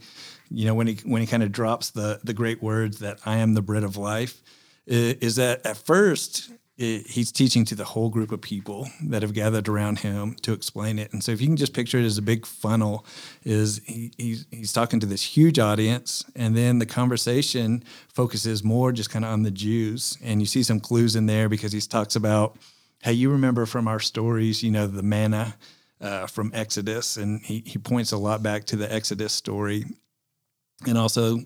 you 0.50 0.66
know, 0.66 0.76
when 0.76 0.88
he 0.88 0.96
when 1.04 1.22
he 1.22 1.28
kind 1.28 1.44
of 1.44 1.52
drops 1.52 1.92
the 1.92 2.20
the 2.24 2.34
great 2.34 2.62
words 2.62 3.00
that 3.00 3.20
I 3.26 3.38
am 3.38 3.54
the 3.54 3.62
bread 3.62 3.84
of 3.84 3.98
life, 3.98 4.42
is 4.86 5.36
that 5.38 5.66
at 5.66 5.78
first 5.78 6.52
it, 6.78 7.08
he's 7.08 7.32
teaching 7.32 7.66
to 7.66 7.76
the 7.76 7.84
whole 7.84 8.10
group 8.10 8.32
of 8.32 8.42
people 8.42 8.88
that 9.04 9.22
have 9.22 9.34
gathered 9.34 9.70
around 9.70 10.00
him 10.00 10.36
to 10.42 10.54
explain 10.54 10.98
it. 10.98 11.14
And 11.14 11.24
so, 11.24 11.32
if 11.32 11.40
you 11.40 11.48
can 11.48 11.58
just 11.58 11.74
picture 11.74 12.00
it 12.00 12.06
as 12.06 12.18
a 12.18 12.22
big 12.22 12.46
funnel, 12.46 13.06
is 13.44 13.82
he, 13.86 14.12
he's 14.18 14.46
he's 14.50 14.74
talking 14.74 15.00
to 15.00 15.06
this 15.06 15.22
huge 15.22 15.60
audience, 15.60 16.26
and 16.36 16.58
then 16.58 16.80
the 16.80 16.86
conversation 16.86 17.84
focuses 18.08 18.64
more 18.64 18.92
just 18.92 19.10
kind 19.10 19.24
of 19.24 19.32
on 19.32 19.44
the 19.44 19.52
Jews, 19.52 20.18
and 20.24 20.40
you 20.42 20.46
see 20.46 20.64
some 20.64 20.80
clues 20.80 21.16
in 21.16 21.28
there 21.28 21.48
because 21.48 21.72
he 21.72 21.80
talks 21.82 22.16
about, 22.16 22.58
hey, 23.04 23.14
you 23.14 23.30
remember 23.30 23.66
from 23.66 23.88
our 23.88 24.00
stories, 24.00 24.64
you 24.64 24.72
know, 24.72 24.88
the 24.88 25.04
manna. 25.04 25.56
Uh, 26.02 26.28
from 26.28 26.52
Exodus, 26.54 27.16
and 27.16 27.40
he, 27.46 27.64
he 27.66 27.78
points 27.78 28.12
a 28.12 28.18
lot 28.18 28.44
back 28.44 28.66
to 28.66 28.76
the 28.76 28.94
Exodus 28.94 29.32
story. 29.32 29.86
And 30.86 30.98
also, 30.98 31.40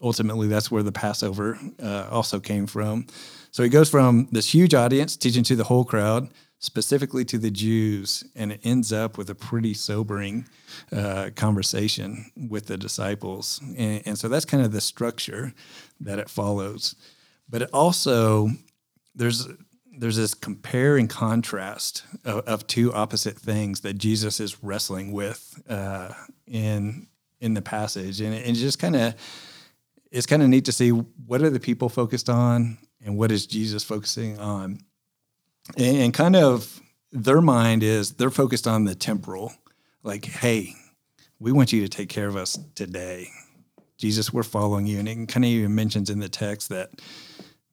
ultimately, 0.00 0.46
that's 0.46 0.70
where 0.70 0.84
the 0.84 0.92
Passover 0.92 1.58
uh, 1.82 2.06
also 2.08 2.38
came 2.38 2.68
from. 2.68 3.06
So 3.56 3.62
he 3.62 3.70
goes 3.70 3.88
from 3.88 4.28
this 4.32 4.52
huge 4.52 4.74
audience 4.74 5.16
teaching 5.16 5.42
to 5.44 5.56
the 5.56 5.64
whole 5.64 5.86
crowd, 5.86 6.28
specifically 6.58 7.24
to 7.24 7.38
the 7.38 7.50
Jews, 7.50 8.22
and 8.34 8.52
it 8.52 8.60
ends 8.64 8.92
up 8.92 9.16
with 9.16 9.30
a 9.30 9.34
pretty 9.34 9.72
sobering 9.72 10.46
uh, 10.92 11.30
conversation 11.34 12.30
with 12.36 12.66
the 12.66 12.76
disciples. 12.76 13.58
And, 13.78 14.02
and, 14.04 14.18
so 14.18 14.28
that's 14.28 14.44
kind 14.44 14.62
of 14.62 14.72
the 14.72 14.82
structure 14.82 15.54
that 16.00 16.18
it 16.18 16.28
follows. 16.28 16.96
But 17.48 17.62
it 17.62 17.70
also, 17.72 18.50
there's 19.14 19.48
there's 19.98 20.16
this 20.16 20.34
compare 20.34 20.98
and 20.98 21.08
contrast 21.08 22.04
of, 22.26 22.40
of 22.40 22.66
two 22.66 22.92
opposite 22.92 23.38
things 23.38 23.80
that 23.80 23.94
Jesus 23.96 24.38
is 24.38 24.62
wrestling 24.62 25.12
with 25.12 25.62
uh, 25.66 26.12
in 26.46 27.06
in 27.40 27.54
the 27.54 27.62
passage, 27.62 28.20
and 28.20 28.34
it 28.34 28.52
just 28.52 28.78
kind 28.78 28.96
of 28.96 29.14
it's 30.10 30.26
kind 30.26 30.42
of 30.42 30.50
neat 30.50 30.66
to 30.66 30.72
see 30.72 30.90
what 30.90 31.40
are 31.40 31.48
the 31.48 31.58
people 31.58 31.88
focused 31.88 32.28
on 32.28 32.76
and 33.04 33.16
what 33.16 33.30
is 33.30 33.46
Jesus 33.46 33.84
focusing 33.84 34.38
on? 34.38 34.78
And, 35.76 35.96
and 35.96 36.14
kind 36.14 36.36
of 36.36 36.80
their 37.12 37.40
mind 37.40 37.82
is 37.82 38.12
they're 38.12 38.30
focused 38.30 38.66
on 38.66 38.84
the 38.84 38.94
temporal, 38.94 39.52
like, 40.02 40.24
hey, 40.24 40.74
we 41.38 41.52
want 41.52 41.72
you 41.72 41.82
to 41.82 41.88
take 41.88 42.08
care 42.08 42.28
of 42.28 42.36
us 42.36 42.58
today. 42.74 43.28
Jesus, 43.98 44.32
we're 44.32 44.42
following 44.42 44.86
you. 44.86 44.98
And 44.98 45.08
it 45.08 45.28
kind 45.28 45.44
of 45.44 45.50
even 45.50 45.74
mentions 45.74 46.10
in 46.10 46.20
the 46.20 46.28
text 46.28 46.68
that, 46.68 46.90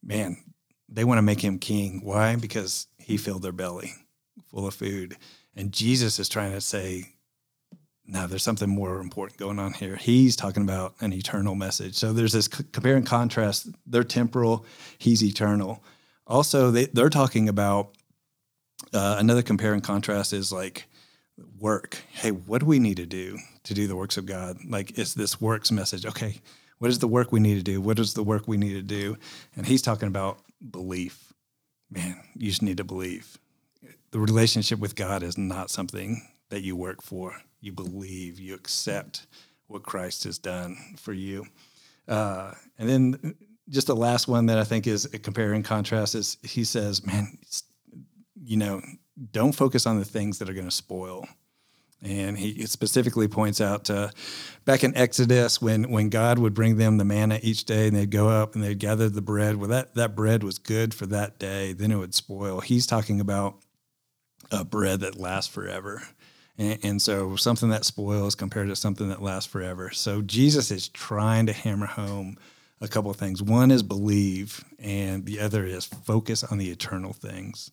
man, 0.02 0.38
they 0.90 1.04
want 1.04 1.18
to 1.18 1.24
make 1.24 1.42
him 1.42 1.60
king. 1.60 2.02
Why? 2.04 2.36
Because 2.36 2.88
he 2.98 3.18
filled 3.18 3.42
their 3.42 3.52
belly 3.52 3.94
full 4.50 4.68
of 4.68 4.74
food. 4.74 5.18
And 5.56 5.72
Jesus 5.72 6.20
is 6.20 6.30
trying 6.30 6.54
to 6.54 6.62
say, 6.62 7.13
no, 8.06 8.28
there's 8.28 8.44
something 8.44 8.70
more 8.70 9.00
important 9.00 9.40
going 9.40 9.60
on 9.60 9.74
here. 9.74 9.96
He's 9.96 10.36
talking 10.36 10.64
about 10.64 10.96
an 11.00 11.14
eternal 11.14 11.56
message. 11.56 11.96
So 11.96 12.12
there's 12.12 12.34
this 12.34 12.48
compare 12.48 12.96
and 12.96 13.06
contrast. 13.06 13.70
They're 13.86 14.04
temporal, 14.04 14.66
he's 14.98 15.24
eternal. 15.24 15.84
Also, 16.28 16.72
they, 16.72 16.86
they're 16.86 17.10
talking 17.10 17.48
about 17.48 17.92
uh, 18.94 19.18
another 19.20 19.42
compare 19.42 19.74
and 19.74 19.84
contrast 19.84 20.34
is 20.34 20.52
like 20.52 20.88
work. 21.60 21.98
Hey, 22.12 22.32
what 22.32 22.60
do 22.60 22.66
we 22.66 22.80
need 22.80 22.98
to 22.98 23.06
do 23.06 23.38
to 23.64 23.74
do 23.74 23.88
the 23.88 23.96
works 23.96 24.18
of 24.18 24.26
God? 24.26 24.58
Like, 24.68 24.98
it's 24.98 25.14
this 25.14 25.40
works 25.40 25.72
message. 25.72 26.06
Okay, 26.06 26.42
what 26.80 26.90
is 26.90 27.00
the 27.00 27.08
work 27.08 27.32
we 27.32 27.40
need 27.40 27.56
to 27.56 27.64
do? 27.64 27.82
What 27.82 28.00
is 28.00 28.14
the 28.14 28.24
work 28.24 28.48
we 28.48 28.58
need 28.58 28.74
to 28.74 28.82
do? 28.82 29.18
And 29.56 29.66
he's 29.66 29.82
talking 29.82 30.08
about 30.08 30.40
belief. 30.72 31.34
Man, 31.90 32.22
you 32.36 32.50
just 32.50 32.62
need 32.62 32.78
to 32.78 32.84
believe. 32.84 33.38
The 34.12 34.20
relationship 34.20 34.80
with 34.80 34.96
God 34.96 35.24
is 35.24 35.38
not 35.38 35.70
something 35.70 36.22
that 36.50 36.62
you 36.62 36.76
work 36.76 37.02
for 37.02 37.36
you 37.64 37.72
believe, 37.72 38.40
you 38.40 38.54
accept 38.54 39.26
what 39.68 39.84
Christ 39.84 40.26
has 40.26 40.38
done 40.38 40.78
for 40.98 41.14
you. 41.14 41.46
Uh, 42.08 42.52
and 42.78 42.90
then 42.90 43.36
just 43.70 43.88
the 43.88 43.96
last 43.96 44.28
one 44.28 44.48
that 44.48 44.58
I 44.58 44.66
think 44.66 44.86
is 44.86 45.06
a 45.06 45.18
compare 45.18 45.54
and 45.54 45.64
contrast 45.64 46.14
is 46.14 46.38
he 46.44 46.66
says, 46.66 47.06
man, 47.06 47.38
you 48.44 48.58
know, 48.58 48.82
don't 49.32 49.54
focus 49.54 49.88
on 49.88 49.98
the 49.98 50.06
things 50.06 50.40
that 50.40 50.50
are 50.50 50.54
going 50.54 50.68
to 50.68 50.72
spoil. 50.72 51.26
And 52.02 52.38
he 52.38 52.66
specifically 52.66 53.30
points 53.30 53.62
out 53.62 53.90
uh, 53.90 54.10
back 54.66 54.84
in 54.84 54.94
Exodus 54.98 55.62
when, 55.62 55.90
when 55.90 56.10
God 56.10 56.38
would 56.40 56.54
bring 56.54 56.76
them 56.76 56.98
the 56.98 57.06
manna 57.06 57.40
each 57.42 57.64
day 57.64 57.88
and 57.88 57.96
they'd 57.96 58.12
go 58.12 58.28
up 58.28 58.56
and 58.56 58.64
they'd 58.64 58.78
gather 58.78 59.08
the 59.08 59.22
bread. 59.22 59.56
Well, 59.56 59.70
that, 59.70 59.96
that 59.96 60.14
bread 60.14 60.44
was 60.44 60.60
good 60.60 60.94
for 60.94 61.06
that 61.06 61.40
day, 61.40 61.72
then 61.72 61.92
it 61.94 61.96
would 61.96 62.14
spoil. 62.14 62.60
He's 62.60 62.86
talking 62.86 63.22
about 63.22 63.60
a 64.52 64.66
bread 64.66 65.00
that 65.00 65.18
lasts 65.18 65.54
forever. 65.54 66.04
And, 66.58 66.80
and, 66.84 67.02
so 67.02 67.36
something 67.36 67.70
that 67.70 67.84
spoils 67.84 68.36
compared 68.36 68.68
to 68.68 68.76
something 68.76 69.10
that 69.10 69.22
lasts 69.22 69.52
forever. 69.52 69.90
So 69.92 70.22
Jesus 70.22 70.70
is 70.70 70.88
trying 70.88 71.48
to 71.48 71.54
hammer 71.54 71.88
home 71.88 72.38
a 72.80 72.88
couple 72.88 73.10
of 73.10 73.18
things. 73.18 73.42
One 73.42 73.72
is 73.72 73.82
believe, 73.82 74.64
and 74.78 75.26
the 75.26 75.40
other 75.40 75.66
is 75.66 75.86
focus 75.86 76.44
on 76.44 76.58
the 76.60 76.70
eternal 76.70 77.14
things. 77.14 77.72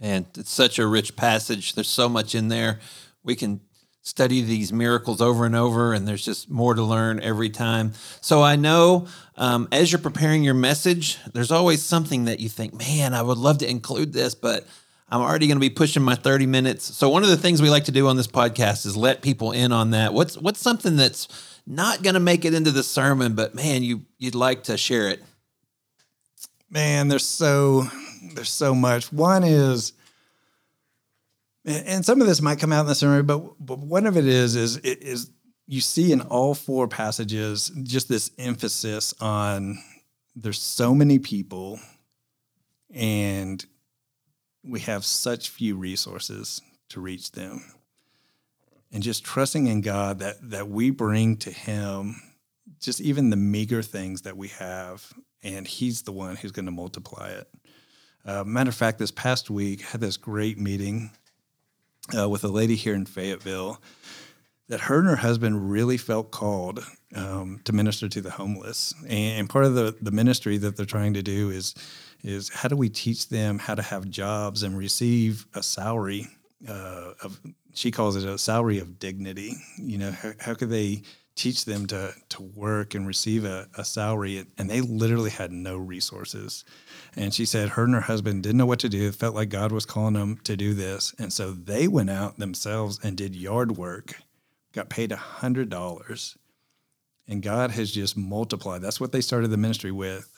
And 0.00 0.26
it's 0.38 0.50
such 0.50 0.78
a 0.78 0.86
rich 0.86 1.16
passage. 1.16 1.74
There's 1.74 1.88
so 1.88 2.08
much 2.08 2.34
in 2.34 2.48
there. 2.48 2.78
We 3.22 3.36
can 3.36 3.60
study 4.04 4.42
these 4.42 4.70
miracles 4.72 5.22
over 5.22 5.46
and 5.46 5.56
over, 5.56 5.94
and 5.94 6.06
there's 6.06 6.24
just 6.24 6.50
more 6.50 6.74
to 6.74 6.82
learn 6.82 7.20
every 7.20 7.48
time. 7.48 7.94
So 8.20 8.42
I 8.42 8.54
know 8.54 9.06
um, 9.36 9.66
as 9.72 9.90
you're 9.90 9.98
preparing 9.98 10.44
your 10.44 10.54
message, 10.54 11.18
there's 11.32 11.50
always 11.50 11.82
something 11.82 12.26
that 12.26 12.38
you 12.38 12.50
think, 12.50 12.74
man, 12.74 13.14
I 13.14 13.22
would 13.22 13.38
love 13.38 13.58
to 13.58 13.68
include 13.68 14.12
this, 14.12 14.34
but 14.34 14.66
I'm 15.08 15.20
already 15.20 15.46
going 15.46 15.56
to 15.56 15.60
be 15.60 15.70
pushing 15.70 16.02
my 16.02 16.14
30 16.14 16.46
minutes. 16.46 16.84
So 16.96 17.08
one 17.08 17.22
of 17.22 17.28
the 17.28 17.36
things 17.36 17.60
we 17.60 17.70
like 17.70 17.84
to 17.84 17.92
do 17.92 18.08
on 18.08 18.16
this 18.16 18.26
podcast 18.26 18.86
is 18.86 18.96
let 18.96 19.22
people 19.22 19.52
in 19.52 19.70
on 19.70 19.90
that. 19.90 20.14
What's 20.14 20.36
what's 20.38 20.60
something 20.60 20.96
that's 20.96 21.28
not 21.66 22.02
going 22.02 22.14
to 22.14 22.20
make 22.20 22.44
it 22.44 22.54
into 22.54 22.70
the 22.70 22.82
sermon, 22.82 23.34
but 23.34 23.54
man, 23.54 23.82
you 23.82 24.02
you'd 24.18 24.34
like 24.34 24.64
to 24.64 24.76
share 24.76 25.08
it. 25.08 25.22
Man, 26.70 27.08
there's 27.08 27.26
so 27.26 27.86
there's 28.34 28.50
so 28.50 28.74
much. 28.74 29.12
One 29.12 29.44
is 29.44 29.92
and 31.66 32.04
some 32.04 32.20
of 32.20 32.26
this 32.26 32.42
might 32.42 32.58
come 32.58 32.72
out 32.72 32.82
in 32.82 32.86
the 32.86 32.94
sermon, 32.94 33.24
but 33.26 33.54
but 33.64 33.78
one 33.78 34.06
of 34.06 34.16
it 34.16 34.26
is 34.26 34.56
is 34.56 34.76
is 34.78 35.30
you 35.66 35.80
see 35.80 36.12
in 36.12 36.20
all 36.20 36.54
four 36.54 36.88
passages 36.88 37.70
just 37.84 38.08
this 38.08 38.30
emphasis 38.38 39.14
on 39.20 39.78
there's 40.36 40.60
so 40.60 40.94
many 40.94 41.18
people 41.18 41.80
and 42.92 43.64
we 44.64 44.80
have 44.80 45.04
such 45.04 45.50
few 45.50 45.76
resources 45.76 46.60
to 46.90 47.00
reach 47.00 47.32
them. 47.32 47.64
And 48.92 49.02
just 49.02 49.24
trusting 49.24 49.66
in 49.66 49.80
God 49.80 50.20
that 50.20 50.36
that 50.50 50.68
we 50.68 50.90
bring 50.90 51.36
to 51.38 51.50
him 51.50 52.22
just 52.80 53.00
even 53.00 53.30
the 53.30 53.36
meager 53.36 53.82
things 53.82 54.22
that 54.22 54.36
we 54.36 54.48
have, 54.48 55.12
and 55.42 55.66
he's 55.66 56.02
the 56.02 56.12
one 56.12 56.36
who's 56.36 56.52
going 56.52 56.66
to 56.66 56.72
multiply 56.72 57.30
it. 57.30 57.48
Uh, 58.24 58.44
matter 58.44 58.70
of 58.70 58.74
fact, 58.74 58.98
this 58.98 59.10
past 59.10 59.50
week 59.50 59.82
I 59.84 59.90
had 59.92 60.00
this 60.00 60.16
great 60.16 60.58
meeting 60.58 61.10
uh, 62.16 62.28
with 62.28 62.44
a 62.44 62.48
lady 62.48 62.76
here 62.76 62.94
in 62.94 63.06
Fayetteville 63.06 63.80
that 64.68 64.80
her 64.82 64.98
and 64.98 65.08
her 65.08 65.16
husband 65.16 65.70
really 65.70 65.96
felt 65.96 66.30
called 66.30 66.84
um, 67.14 67.60
to 67.64 67.72
minister 67.72 68.08
to 68.08 68.20
the 68.20 68.30
homeless. 68.30 68.94
And 69.08 69.48
part 69.48 69.64
of 69.64 69.74
the, 69.74 69.96
the 70.00 70.10
ministry 70.10 70.58
that 70.58 70.76
they're 70.76 70.86
trying 70.86 71.14
to 71.14 71.22
do 71.22 71.50
is 71.50 71.74
is 72.22 72.48
how 72.48 72.68
do 72.68 72.76
we 72.76 72.88
teach 72.88 73.28
them 73.28 73.58
how 73.58 73.74
to 73.74 73.82
have 73.82 74.08
jobs 74.08 74.62
and 74.62 74.78
receive 74.78 75.46
a 75.54 75.62
salary 75.62 76.26
uh, 76.68 77.12
of 77.22 77.38
she 77.74 77.90
calls 77.90 78.16
it 78.16 78.24
a 78.24 78.38
salary 78.38 78.78
of 78.78 78.98
dignity. 78.98 79.56
You 79.76 79.98
know 79.98 80.10
how, 80.12 80.32
how 80.40 80.54
could 80.54 80.70
they 80.70 81.02
teach 81.36 81.64
them 81.64 81.86
to 81.88 82.14
to 82.30 82.42
work 82.42 82.94
and 82.94 83.06
receive 83.06 83.44
a, 83.44 83.68
a 83.76 83.84
salary? 83.84 84.46
And 84.56 84.70
they 84.70 84.80
literally 84.80 85.30
had 85.30 85.52
no 85.52 85.76
resources. 85.76 86.64
And 87.16 87.34
she 87.34 87.44
said 87.44 87.70
her 87.70 87.84
and 87.84 87.94
her 87.94 88.00
husband 88.00 88.42
didn't 88.42 88.58
know 88.58 88.66
what 88.66 88.80
to 88.80 88.88
do. 88.88 89.12
Felt 89.12 89.34
like 89.34 89.50
god 89.50 89.72
was 89.72 89.84
calling 89.84 90.14
them 90.14 90.38
to 90.44 90.56
do 90.56 90.72
this. 90.72 91.14
And 91.18 91.32
so 91.32 91.52
they 91.52 91.88
went 91.88 92.10
out 92.10 92.38
themselves 92.38 92.98
and 93.02 93.16
did 93.16 93.36
yard 93.36 93.76
work 93.76 94.14
got 94.72 94.88
paid 94.88 95.12
a 95.12 95.16
hundred 95.16 95.70
dollars 95.70 96.36
and 97.28 97.42
god 97.42 97.70
has 97.70 97.90
just 97.90 98.16
multiplied 98.16 98.82
that's 98.82 99.00
what 99.00 99.12
they 99.12 99.20
started 99.20 99.48
the 99.48 99.56
ministry 99.56 99.90
with 99.90 100.34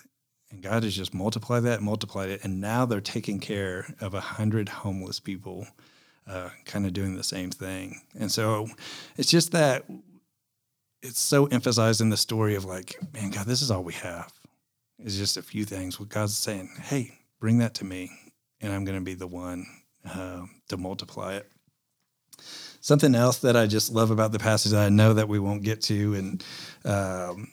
and 0.50 0.62
God 0.62 0.84
has 0.84 0.94
just 0.94 1.12
multiplied 1.12 1.64
that, 1.64 1.82
multiplied 1.82 2.30
it, 2.30 2.44
and 2.44 2.60
now 2.60 2.86
they're 2.86 3.00
taking 3.00 3.40
care 3.40 3.86
of 4.00 4.14
a 4.14 4.20
hundred 4.20 4.68
homeless 4.68 5.18
people, 5.18 5.66
uh, 6.26 6.50
kind 6.64 6.86
of 6.86 6.92
doing 6.92 7.16
the 7.16 7.24
same 7.24 7.50
thing. 7.50 8.00
And 8.18 8.30
so 8.30 8.68
it's 9.16 9.30
just 9.30 9.52
that 9.52 9.84
it's 11.02 11.20
so 11.20 11.46
emphasized 11.46 12.00
in 12.00 12.10
the 12.10 12.16
story 12.16 12.54
of 12.54 12.64
like, 12.64 12.98
man, 13.12 13.30
God, 13.30 13.46
this 13.46 13.62
is 13.62 13.70
all 13.70 13.82
we 13.82 13.94
have. 13.94 14.32
It's 14.98 15.16
just 15.16 15.36
a 15.36 15.42
few 15.42 15.64
things. 15.64 15.98
What 15.98 16.08
God's 16.08 16.36
saying, 16.36 16.70
hey, 16.80 17.18
bring 17.40 17.58
that 17.58 17.74
to 17.74 17.84
me, 17.84 18.10
and 18.60 18.72
I'm 18.72 18.84
going 18.84 18.98
to 18.98 19.04
be 19.04 19.14
the 19.14 19.26
one 19.26 19.66
uh, 20.08 20.42
to 20.68 20.76
multiply 20.76 21.34
it. 21.34 21.50
Something 22.86 23.16
else 23.16 23.38
that 23.38 23.56
I 23.56 23.66
just 23.66 23.90
love 23.90 24.12
about 24.12 24.30
the 24.30 24.38
passage 24.38 24.70
that 24.70 24.86
I 24.86 24.90
know 24.90 25.12
that 25.14 25.28
we 25.28 25.40
won't 25.40 25.64
get 25.64 25.80
to, 25.82 26.14
and 26.14 26.44
um, 26.84 27.48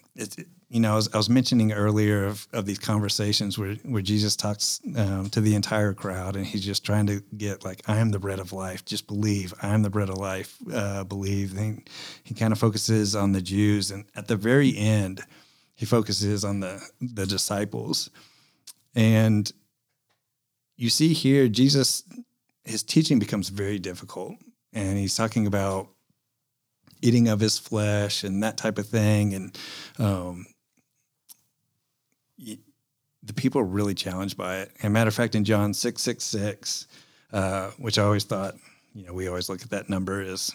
you 0.70 0.80
know, 0.80 0.94
I 0.94 0.96
was, 0.96 1.10
I 1.12 1.18
was 1.18 1.28
mentioning 1.28 1.72
earlier 1.72 2.26
of, 2.26 2.48
of 2.54 2.68
these 2.68 2.78
conversations 2.78 3.58
where, 3.58 3.74
where 3.84 4.04
Jesus 4.04 4.36
talks 4.36 4.80
um, 4.96 5.32
to 5.32 5.42
the 5.42 5.56
entire 5.56 5.96
crowd 5.96 6.36
and 6.36 6.46
he's 6.46 6.64
just 6.64 6.86
trying 6.86 7.08
to 7.08 7.24
get 7.36 7.66
like, 7.66 7.82
I 7.88 7.98
am 7.98 8.12
the 8.12 8.20
bread 8.20 8.38
of 8.38 8.54
life. 8.54 8.86
Just 8.86 9.08
believe. 9.08 9.56
I 9.60 9.70
am 9.70 9.82
the 9.82 9.90
bread 9.90 10.10
of 10.10 10.18
life. 10.18 10.56
Uh, 10.72 11.04
believe. 11.04 11.58
And 11.58 11.90
he 12.24 12.36
kind 12.36 12.54
of 12.54 12.60
focuses 12.60 13.16
on 13.16 13.32
the 13.32 13.42
Jews. 13.42 13.90
And 13.90 14.06
at 14.16 14.28
the 14.28 14.36
very 14.36 14.78
end, 14.78 15.22
he 15.74 15.88
focuses 15.88 16.46
on 16.46 16.60
the, 16.60 16.80
the 17.02 17.26
disciples. 17.26 18.12
And 18.94 19.52
you 20.76 20.90
see 20.90 21.14
here, 21.14 21.48
Jesus, 21.48 22.04
his 22.66 22.84
teaching 22.84 23.18
becomes 23.18 23.50
very 23.50 23.80
difficult. 23.80 24.36
And 24.74 24.98
he's 24.98 25.16
talking 25.16 25.48
about 25.48 25.90
eating 27.02 27.28
of 27.28 27.40
his 27.40 27.58
flesh 27.60 28.24
and 28.24 28.44
that 28.44 28.58
type 28.58 28.78
of 28.78 28.88
thing. 28.88 29.34
And, 29.34 29.58
um, 30.00 30.46
the 33.24 33.34
people 33.34 33.62
are 33.62 33.66
really 33.66 33.94
challenged 33.94 34.38
by 34.38 34.60
it. 34.60 34.72
And 34.82 34.94
matter 34.94 35.08
of 35.08 35.16
fact, 35.16 35.36
in 35.36 35.44
John 35.44 35.74
six 35.74 36.02
six 36.02 36.24
six, 36.24 36.88
uh, 37.32 37.72
which 37.78 37.98
I 37.98 38.04
always 38.04 38.26
thought, 38.26 38.56
you 38.94 39.06
know, 39.06 39.14
we 39.14 39.28
always 39.28 39.50
look 39.50 39.62
at 39.62 39.70
that 39.70 39.90
number 39.90 40.22
as 40.22 40.52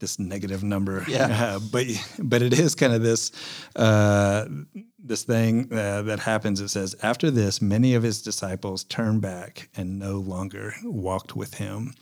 this 0.00 0.18
negative 0.18 0.62
number, 0.62 1.04
yeah. 1.08 1.26
Uh, 1.56 1.60
but 1.70 1.86
but 2.18 2.42
it 2.42 2.58
is 2.58 2.74
kind 2.74 2.92
of 2.92 3.02
this 3.02 3.32
uh, 3.76 4.46
this 4.98 5.24
thing 5.24 5.68
uh, 5.72 6.02
that 6.02 6.20
happens. 6.20 6.60
It 6.60 6.68
says, 6.68 6.96
after 7.02 7.30
this, 7.30 7.60
many 7.60 7.94
of 7.94 8.02
his 8.02 8.22
disciples 8.22 8.84
turned 8.84 9.20
back 9.20 9.68
and 9.76 9.98
no 9.98 10.18
longer 10.18 10.74
walked 10.84 11.36
with 11.36 11.54
him. 11.54 11.94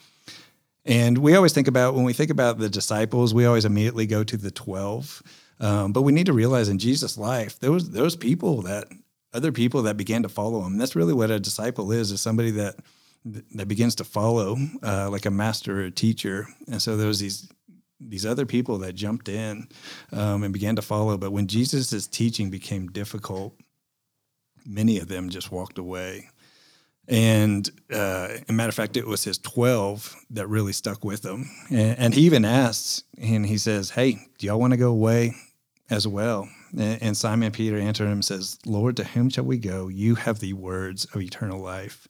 And 0.85 1.19
we 1.19 1.35
always 1.35 1.53
think 1.53 1.69
about 1.69 1.95
when 1.95 2.05
we 2.05 2.13
think 2.13 2.31
about 2.31 2.59
the 2.59 2.69
disciples, 2.69 3.33
we 3.33 3.47
always 3.47 3.65
immediately 3.65 4.07
go 4.07 4.25
to 4.25 4.37
the 4.37 4.51
twelve. 4.51 5.23
Um, 5.61 5.93
but 5.93 6.03
we 6.03 6.13
need 6.13 6.27
to 6.27 6.33
realize 6.33 6.69
in 6.69 6.79
Jesus' 6.79 7.17
life, 7.17 7.59
was 7.63 7.91
those 7.91 8.17
people 8.17 8.63
that 8.63 8.89
other 9.33 9.53
people 9.53 9.83
that 9.83 9.97
began 9.97 10.23
to 10.23 10.29
follow 10.29 10.63
him. 10.63 10.79
That's 10.79 10.97
really 10.97 11.15
what 11.15 11.31
a 11.31 11.41
disciple 11.41 11.93
is: 11.93 12.11
is 12.11 12.21
somebody 12.21 12.51
that 12.53 12.77
that 13.25 13.69
begins 13.69 13.95
to 13.95 14.05
follow, 14.05 14.57
uh, 14.83 15.09
like 15.11 15.25
a 15.25 15.31
master 15.31 15.81
or 15.81 15.85
a 15.85 15.91
teacher. 15.91 16.47
And 16.69 16.83
so 16.83 16.97
there 16.97 17.09
was 17.09 17.21
these 17.21 17.49
these 18.01 18.27
other 18.27 18.45
people 18.45 18.79
that 18.79 18.95
jumped 18.95 19.29
in 19.29 19.69
um, 20.13 20.43
and 20.43 20.53
began 20.53 20.77
to 20.77 20.83
follow. 20.83 21.17
But 21.17 21.33
when 21.33 21.47
Jesus' 21.47 22.07
teaching 22.07 22.51
became 22.51 22.89
difficult, 22.89 23.59
many 24.67 24.99
of 24.99 25.09
them 25.09 25.31
just 25.31 25.51
walked 25.51 25.79
away. 25.79 26.29
And 27.07 27.69
uh, 27.93 28.29
a 28.49 28.53
matter 28.53 28.71
of 28.71 28.75
fact, 28.75 28.97
it 28.97 29.07
was 29.07 29.25
his 29.25 29.39
12 29.39 30.15
that 30.31 30.49
really 30.49 30.73
stuck 30.73 31.05
with 31.05 31.25
him. 31.25 31.51
And, 31.71 31.99
and 31.99 32.15
he 32.15 32.23
even 32.23 32.45
asks, 32.45 33.05
and 33.21 33.45
he 33.45 33.59
says, 33.59 33.91
Hey, 33.91 34.19
do 34.39 34.47
y'all 34.47 34.61
want 34.61 34.73
to 34.73 34.79
go 34.79 34.91
away 34.91 35.35
as 35.91 36.09
well? 36.09 36.49
And 36.77 37.17
Simon 37.17 37.53
Peter 37.53 37.79
answered 37.79 38.07
him 38.07 38.15
and 38.15 38.25
says, 38.25 38.59
Lord, 38.67 38.97
to 38.97 39.05
whom 39.05 39.31
shall 39.31 39.45
we 39.45 39.59
go? 39.59 39.89
You 39.89 40.17
have 40.17 40.41
the 40.41 40.55
words 40.55 41.05
of 41.15 41.21
eternal 41.21 41.61
life. 41.61 42.09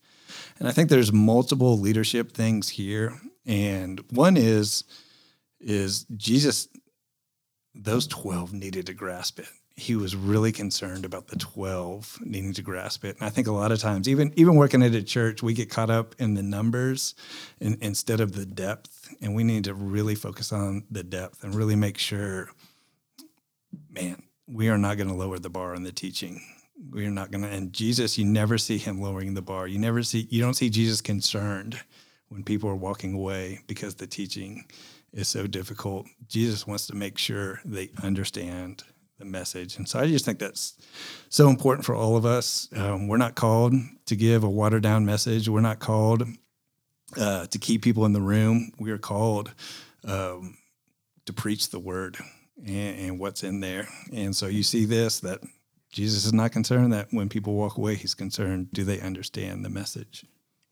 And 0.58 0.66
I 0.66 0.72
think 0.72 0.88
there's 0.88 1.12
multiple 1.12 1.78
leadership 1.78 2.32
things 2.32 2.70
here. 2.70 3.20
And 3.44 4.00
one 4.10 4.36
is, 4.36 4.84
is 5.60 6.06
Jesus, 6.16 6.68
those 7.74 8.06
12 8.06 8.54
needed 8.54 8.86
to 8.86 8.94
grasp 8.94 9.38
it. 9.38 9.48
He 9.76 9.96
was 9.96 10.14
really 10.14 10.52
concerned 10.52 11.04
about 11.04 11.26
the 11.26 11.36
12 11.36 12.20
needing 12.22 12.52
to 12.52 12.62
grasp 12.62 13.04
it. 13.04 13.16
And 13.16 13.26
I 13.26 13.30
think 13.30 13.48
a 13.48 13.52
lot 13.52 13.72
of 13.72 13.80
times, 13.80 14.08
even 14.08 14.32
even 14.36 14.54
working 14.54 14.82
at 14.82 14.94
a 14.94 15.02
church, 15.02 15.42
we 15.42 15.52
get 15.52 15.68
caught 15.68 15.90
up 15.90 16.14
in 16.18 16.34
the 16.34 16.42
numbers 16.42 17.14
in, 17.60 17.78
instead 17.80 18.20
of 18.20 18.32
the 18.32 18.46
depth. 18.46 19.14
And 19.20 19.34
we 19.34 19.42
need 19.42 19.64
to 19.64 19.74
really 19.74 20.14
focus 20.14 20.52
on 20.52 20.84
the 20.90 21.02
depth 21.02 21.42
and 21.42 21.54
really 21.54 21.74
make 21.74 21.98
sure, 21.98 22.50
man, 23.90 24.22
we 24.46 24.68
are 24.68 24.78
not 24.78 24.96
going 24.96 25.08
to 25.08 25.14
lower 25.14 25.38
the 25.38 25.50
bar 25.50 25.74
on 25.74 25.82
the 25.82 25.92
teaching. 25.92 26.40
We 26.90 27.06
are 27.06 27.10
not 27.10 27.32
going 27.32 27.42
to. 27.42 27.50
And 27.50 27.72
Jesus, 27.72 28.16
you 28.16 28.24
never 28.24 28.58
see 28.58 28.78
him 28.78 29.00
lowering 29.00 29.34
the 29.34 29.42
bar. 29.42 29.66
You 29.66 29.78
never 29.78 30.04
see. 30.04 30.28
You 30.30 30.40
don't 30.40 30.54
see 30.54 30.70
Jesus 30.70 31.00
concerned 31.00 31.80
when 32.28 32.44
people 32.44 32.70
are 32.70 32.76
walking 32.76 33.14
away 33.14 33.60
because 33.66 33.96
the 33.96 34.06
teaching 34.06 34.66
is 35.12 35.28
so 35.28 35.46
difficult. 35.46 36.06
Jesus 36.28 36.66
wants 36.66 36.86
to 36.88 36.94
make 36.94 37.18
sure 37.18 37.60
they 37.64 37.90
understand 38.02 38.82
the 39.18 39.24
message. 39.24 39.76
And 39.76 39.88
so 39.88 40.00
I 40.00 40.06
just 40.06 40.24
think 40.24 40.38
that's 40.38 40.76
so 41.28 41.48
important 41.48 41.84
for 41.84 41.94
all 41.94 42.16
of 42.16 42.26
us. 42.26 42.68
Um, 42.74 43.08
we're 43.08 43.16
not 43.16 43.34
called 43.34 43.74
to 44.06 44.16
give 44.16 44.44
a 44.44 44.50
watered 44.50 44.82
down 44.82 45.06
message. 45.06 45.48
We're 45.48 45.60
not 45.60 45.78
called 45.78 46.24
uh, 47.16 47.46
to 47.46 47.58
keep 47.58 47.82
people 47.82 48.04
in 48.04 48.12
the 48.12 48.20
room. 48.20 48.72
We 48.78 48.90
are 48.90 48.98
called 48.98 49.52
um, 50.04 50.56
to 51.26 51.32
preach 51.32 51.70
the 51.70 51.78
word 51.78 52.16
and, 52.64 52.98
and 52.98 53.18
what's 53.18 53.44
in 53.44 53.60
there. 53.60 53.88
And 54.12 54.34
so 54.34 54.46
you 54.46 54.62
see 54.62 54.84
this 54.84 55.20
that 55.20 55.40
Jesus 55.92 56.24
is 56.24 56.32
not 56.32 56.52
concerned 56.52 56.92
that 56.92 57.08
when 57.12 57.28
people 57.28 57.54
walk 57.54 57.78
away, 57.78 57.94
he's 57.94 58.14
concerned 58.14 58.68
do 58.72 58.84
they 58.84 59.00
understand 59.00 59.64
the 59.64 59.70
message? 59.70 60.24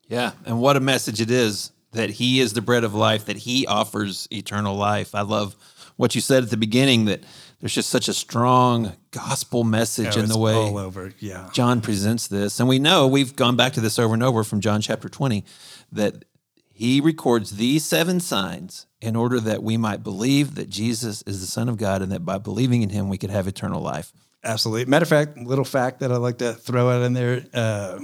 Yeah. 0.07 0.33
And 0.45 0.59
what 0.59 0.75
a 0.75 0.81
message 0.81 1.21
it 1.21 1.31
is 1.31 1.71
that 1.93 2.09
he 2.09 2.39
is 2.39 2.53
the 2.53 2.61
bread 2.61 2.83
of 2.83 2.93
life, 2.93 3.25
that 3.25 3.37
he 3.37 3.65
offers 3.65 4.27
eternal 4.31 4.75
life. 4.75 5.15
I 5.15 5.21
love 5.21 5.55
what 5.95 6.15
you 6.15 6.21
said 6.21 6.43
at 6.43 6.49
the 6.49 6.57
beginning 6.57 7.05
that 7.05 7.23
there's 7.63 7.75
just 7.75 7.89
such 7.89 8.09
a 8.09 8.13
strong 8.13 8.91
gospel 9.11 9.63
message 9.63 10.17
in 10.17 10.25
the 10.25 10.37
way 10.37 10.53
all 10.53 10.77
over. 10.77 11.13
Yeah. 11.19 11.49
John 11.53 11.79
presents 11.79 12.27
this. 12.27 12.59
And 12.59 12.67
we 12.67 12.77
know 12.77 13.07
we've 13.07 13.37
gone 13.37 13.55
back 13.55 13.71
to 13.73 13.79
this 13.79 13.97
over 13.97 14.13
and 14.13 14.21
over 14.21 14.43
from 14.43 14.59
John 14.59 14.81
chapter 14.81 15.07
20 15.07 15.45
that 15.93 16.25
he 16.73 16.99
records 16.99 17.51
these 17.51 17.85
seven 17.85 18.19
signs 18.19 18.85
in 18.99 19.15
order 19.15 19.39
that 19.39 19.63
we 19.63 19.77
might 19.77 20.03
believe 20.03 20.55
that 20.55 20.69
Jesus 20.69 21.21
is 21.21 21.39
the 21.39 21.47
Son 21.47 21.69
of 21.69 21.77
God 21.77 22.01
and 22.01 22.11
that 22.11 22.25
by 22.25 22.37
believing 22.37 22.81
in 22.81 22.89
him, 22.89 23.07
we 23.07 23.17
could 23.17 23.29
have 23.29 23.47
eternal 23.47 23.79
life. 23.79 24.11
Absolutely. 24.43 24.83
Matter 24.83 25.03
of 25.03 25.09
fact, 25.09 25.37
little 25.37 25.63
fact 25.63 26.01
that 26.01 26.11
I'd 26.11 26.17
like 26.17 26.39
to 26.39 26.51
throw 26.51 26.89
out 26.89 27.03
in 27.03 27.13
there 27.13 27.45
uh, 27.53 27.99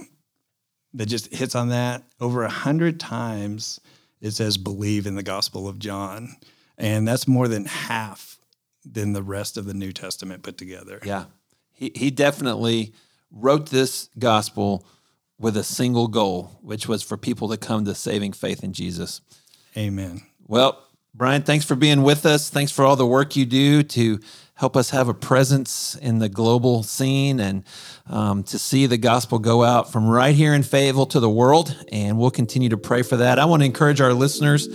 that 0.93 1.07
just 1.07 1.33
hits 1.33 1.53
on 1.53 1.67
that 1.67 2.05
over 2.21 2.43
a 2.43 2.49
hundred 2.49 2.97
times 2.97 3.81
it 4.21 4.31
says 4.31 4.57
believe 4.57 5.05
in 5.05 5.15
the 5.15 5.23
Gospel 5.23 5.67
of 5.67 5.79
John. 5.79 6.37
And 6.77 7.05
that's 7.05 7.27
more 7.27 7.49
than 7.49 7.65
half 7.65 8.38
than 8.85 9.13
the 9.13 9.23
rest 9.23 9.57
of 9.57 9.65
the 9.65 9.73
New 9.73 9.91
Testament 9.91 10.43
put 10.43 10.57
together. 10.57 10.99
Yeah. 11.03 11.25
He, 11.71 11.91
he 11.95 12.11
definitely 12.11 12.93
wrote 13.31 13.69
this 13.69 14.09
gospel 14.17 14.85
with 15.39 15.55
a 15.55 15.63
single 15.63 16.07
goal, 16.07 16.59
which 16.61 16.87
was 16.87 17.01
for 17.01 17.17
people 17.17 17.49
to 17.49 17.57
come 17.57 17.85
to 17.85 17.95
saving 17.95 18.33
faith 18.33 18.63
in 18.63 18.73
Jesus. 18.73 19.21
Amen. 19.77 20.21
Well, 20.47 20.83
Brian, 21.13 21.43
thanks 21.43 21.65
for 21.65 21.75
being 21.75 22.03
with 22.03 22.25
us. 22.25 22.49
Thanks 22.49 22.71
for 22.71 22.85
all 22.85 22.95
the 22.95 23.05
work 23.05 23.35
you 23.35 23.45
do 23.45 23.83
to 23.83 24.19
help 24.59 24.75
us 24.75 24.89
have 24.89 25.07
a 25.07 25.13
presence 25.13 25.95
in 26.01 26.19
the 26.19 26.27
global 26.27 26.83
scene 26.83 27.39
and 27.39 27.63
um, 28.09 28.43
to 28.43 28.59
see 28.59 28.85
the 28.87 28.97
gospel 28.97 29.39
go 29.39 29.63
out 29.63 29.89
from 29.89 30.05
right 30.05 30.35
here 30.35 30.53
in 30.53 30.61
Fayetteville 30.63 31.05
to 31.05 31.21
the 31.21 31.29
world. 31.29 31.73
And 31.93 32.17
we'll 32.17 32.29
continue 32.29 32.67
to 32.67 32.77
pray 32.77 33.01
for 33.01 33.15
that. 33.15 33.39
I 33.39 33.45
want 33.45 33.61
to 33.61 33.65
encourage 33.65 34.01
our 34.01 34.13
listeners, 34.13 34.67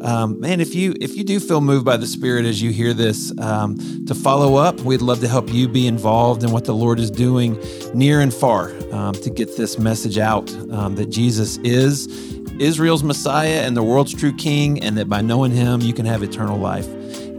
um, 0.00 0.38
man, 0.38 0.60
if 0.60 0.76
you 0.76 0.94
if 1.00 1.16
you 1.16 1.24
do 1.24 1.40
feel 1.40 1.60
moved 1.60 1.84
by 1.84 1.96
the 1.96 2.06
Spirit 2.06 2.44
as 2.44 2.62
you 2.62 2.70
hear 2.70 2.94
this, 2.94 3.36
um, 3.40 4.06
to 4.06 4.14
follow 4.14 4.54
up. 4.54 4.80
We'd 4.82 5.02
love 5.02 5.18
to 5.20 5.28
help 5.28 5.52
you 5.52 5.66
be 5.66 5.88
involved 5.88 6.44
in 6.44 6.52
what 6.52 6.64
the 6.64 6.74
Lord 6.74 7.00
is 7.00 7.10
doing 7.10 7.58
near 7.94 8.20
and 8.20 8.32
far 8.32 8.70
um, 8.92 9.14
to 9.14 9.30
get 9.30 9.56
this 9.56 9.76
message 9.76 10.18
out 10.18 10.52
um, 10.70 10.94
that 10.94 11.10
Jesus 11.10 11.56
is 11.58 12.06
Israel's 12.60 13.02
Messiah 13.02 13.62
and 13.62 13.76
the 13.76 13.82
world's 13.82 14.14
true 14.14 14.34
King, 14.36 14.80
and 14.84 14.96
that 14.98 15.08
by 15.08 15.20
knowing 15.20 15.50
Him, 15.50 15.80
you 15.80 15.92
can 15.92 16.06
have 16.06 16.22
eternal 16.22 16.58
life. 16.58 16.86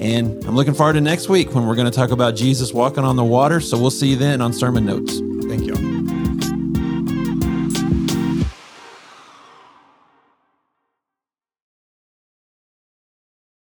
And 0.04 0.44
I'm 0.44 0.54
looking 0.54 0.74
forward 0.74 0.94
to 0.94 1.02
next 1.02 1.30
week 1.30 1.56
when 1.56 1.66
we're 1.66 1.76
going 1.76 1.90
to 1.90 1.98
talk 1.98 2.12
about 2.12 2.36
Jesus 2.36 2.74
walking 2.74 3.06
on 3.06 3.16
the 3.16 3.24
water. 3.24 3.62
So 3.62 3.80
we'll 3.80 3.90
see 3.90 4.10
you 4.10 4.16
then 4.18 4.42
on 4.42 4.52
Sermon 4.52 4.86
Notes. 4.86 5.20
Thank 5.48 5.66
you. 5.66 5.93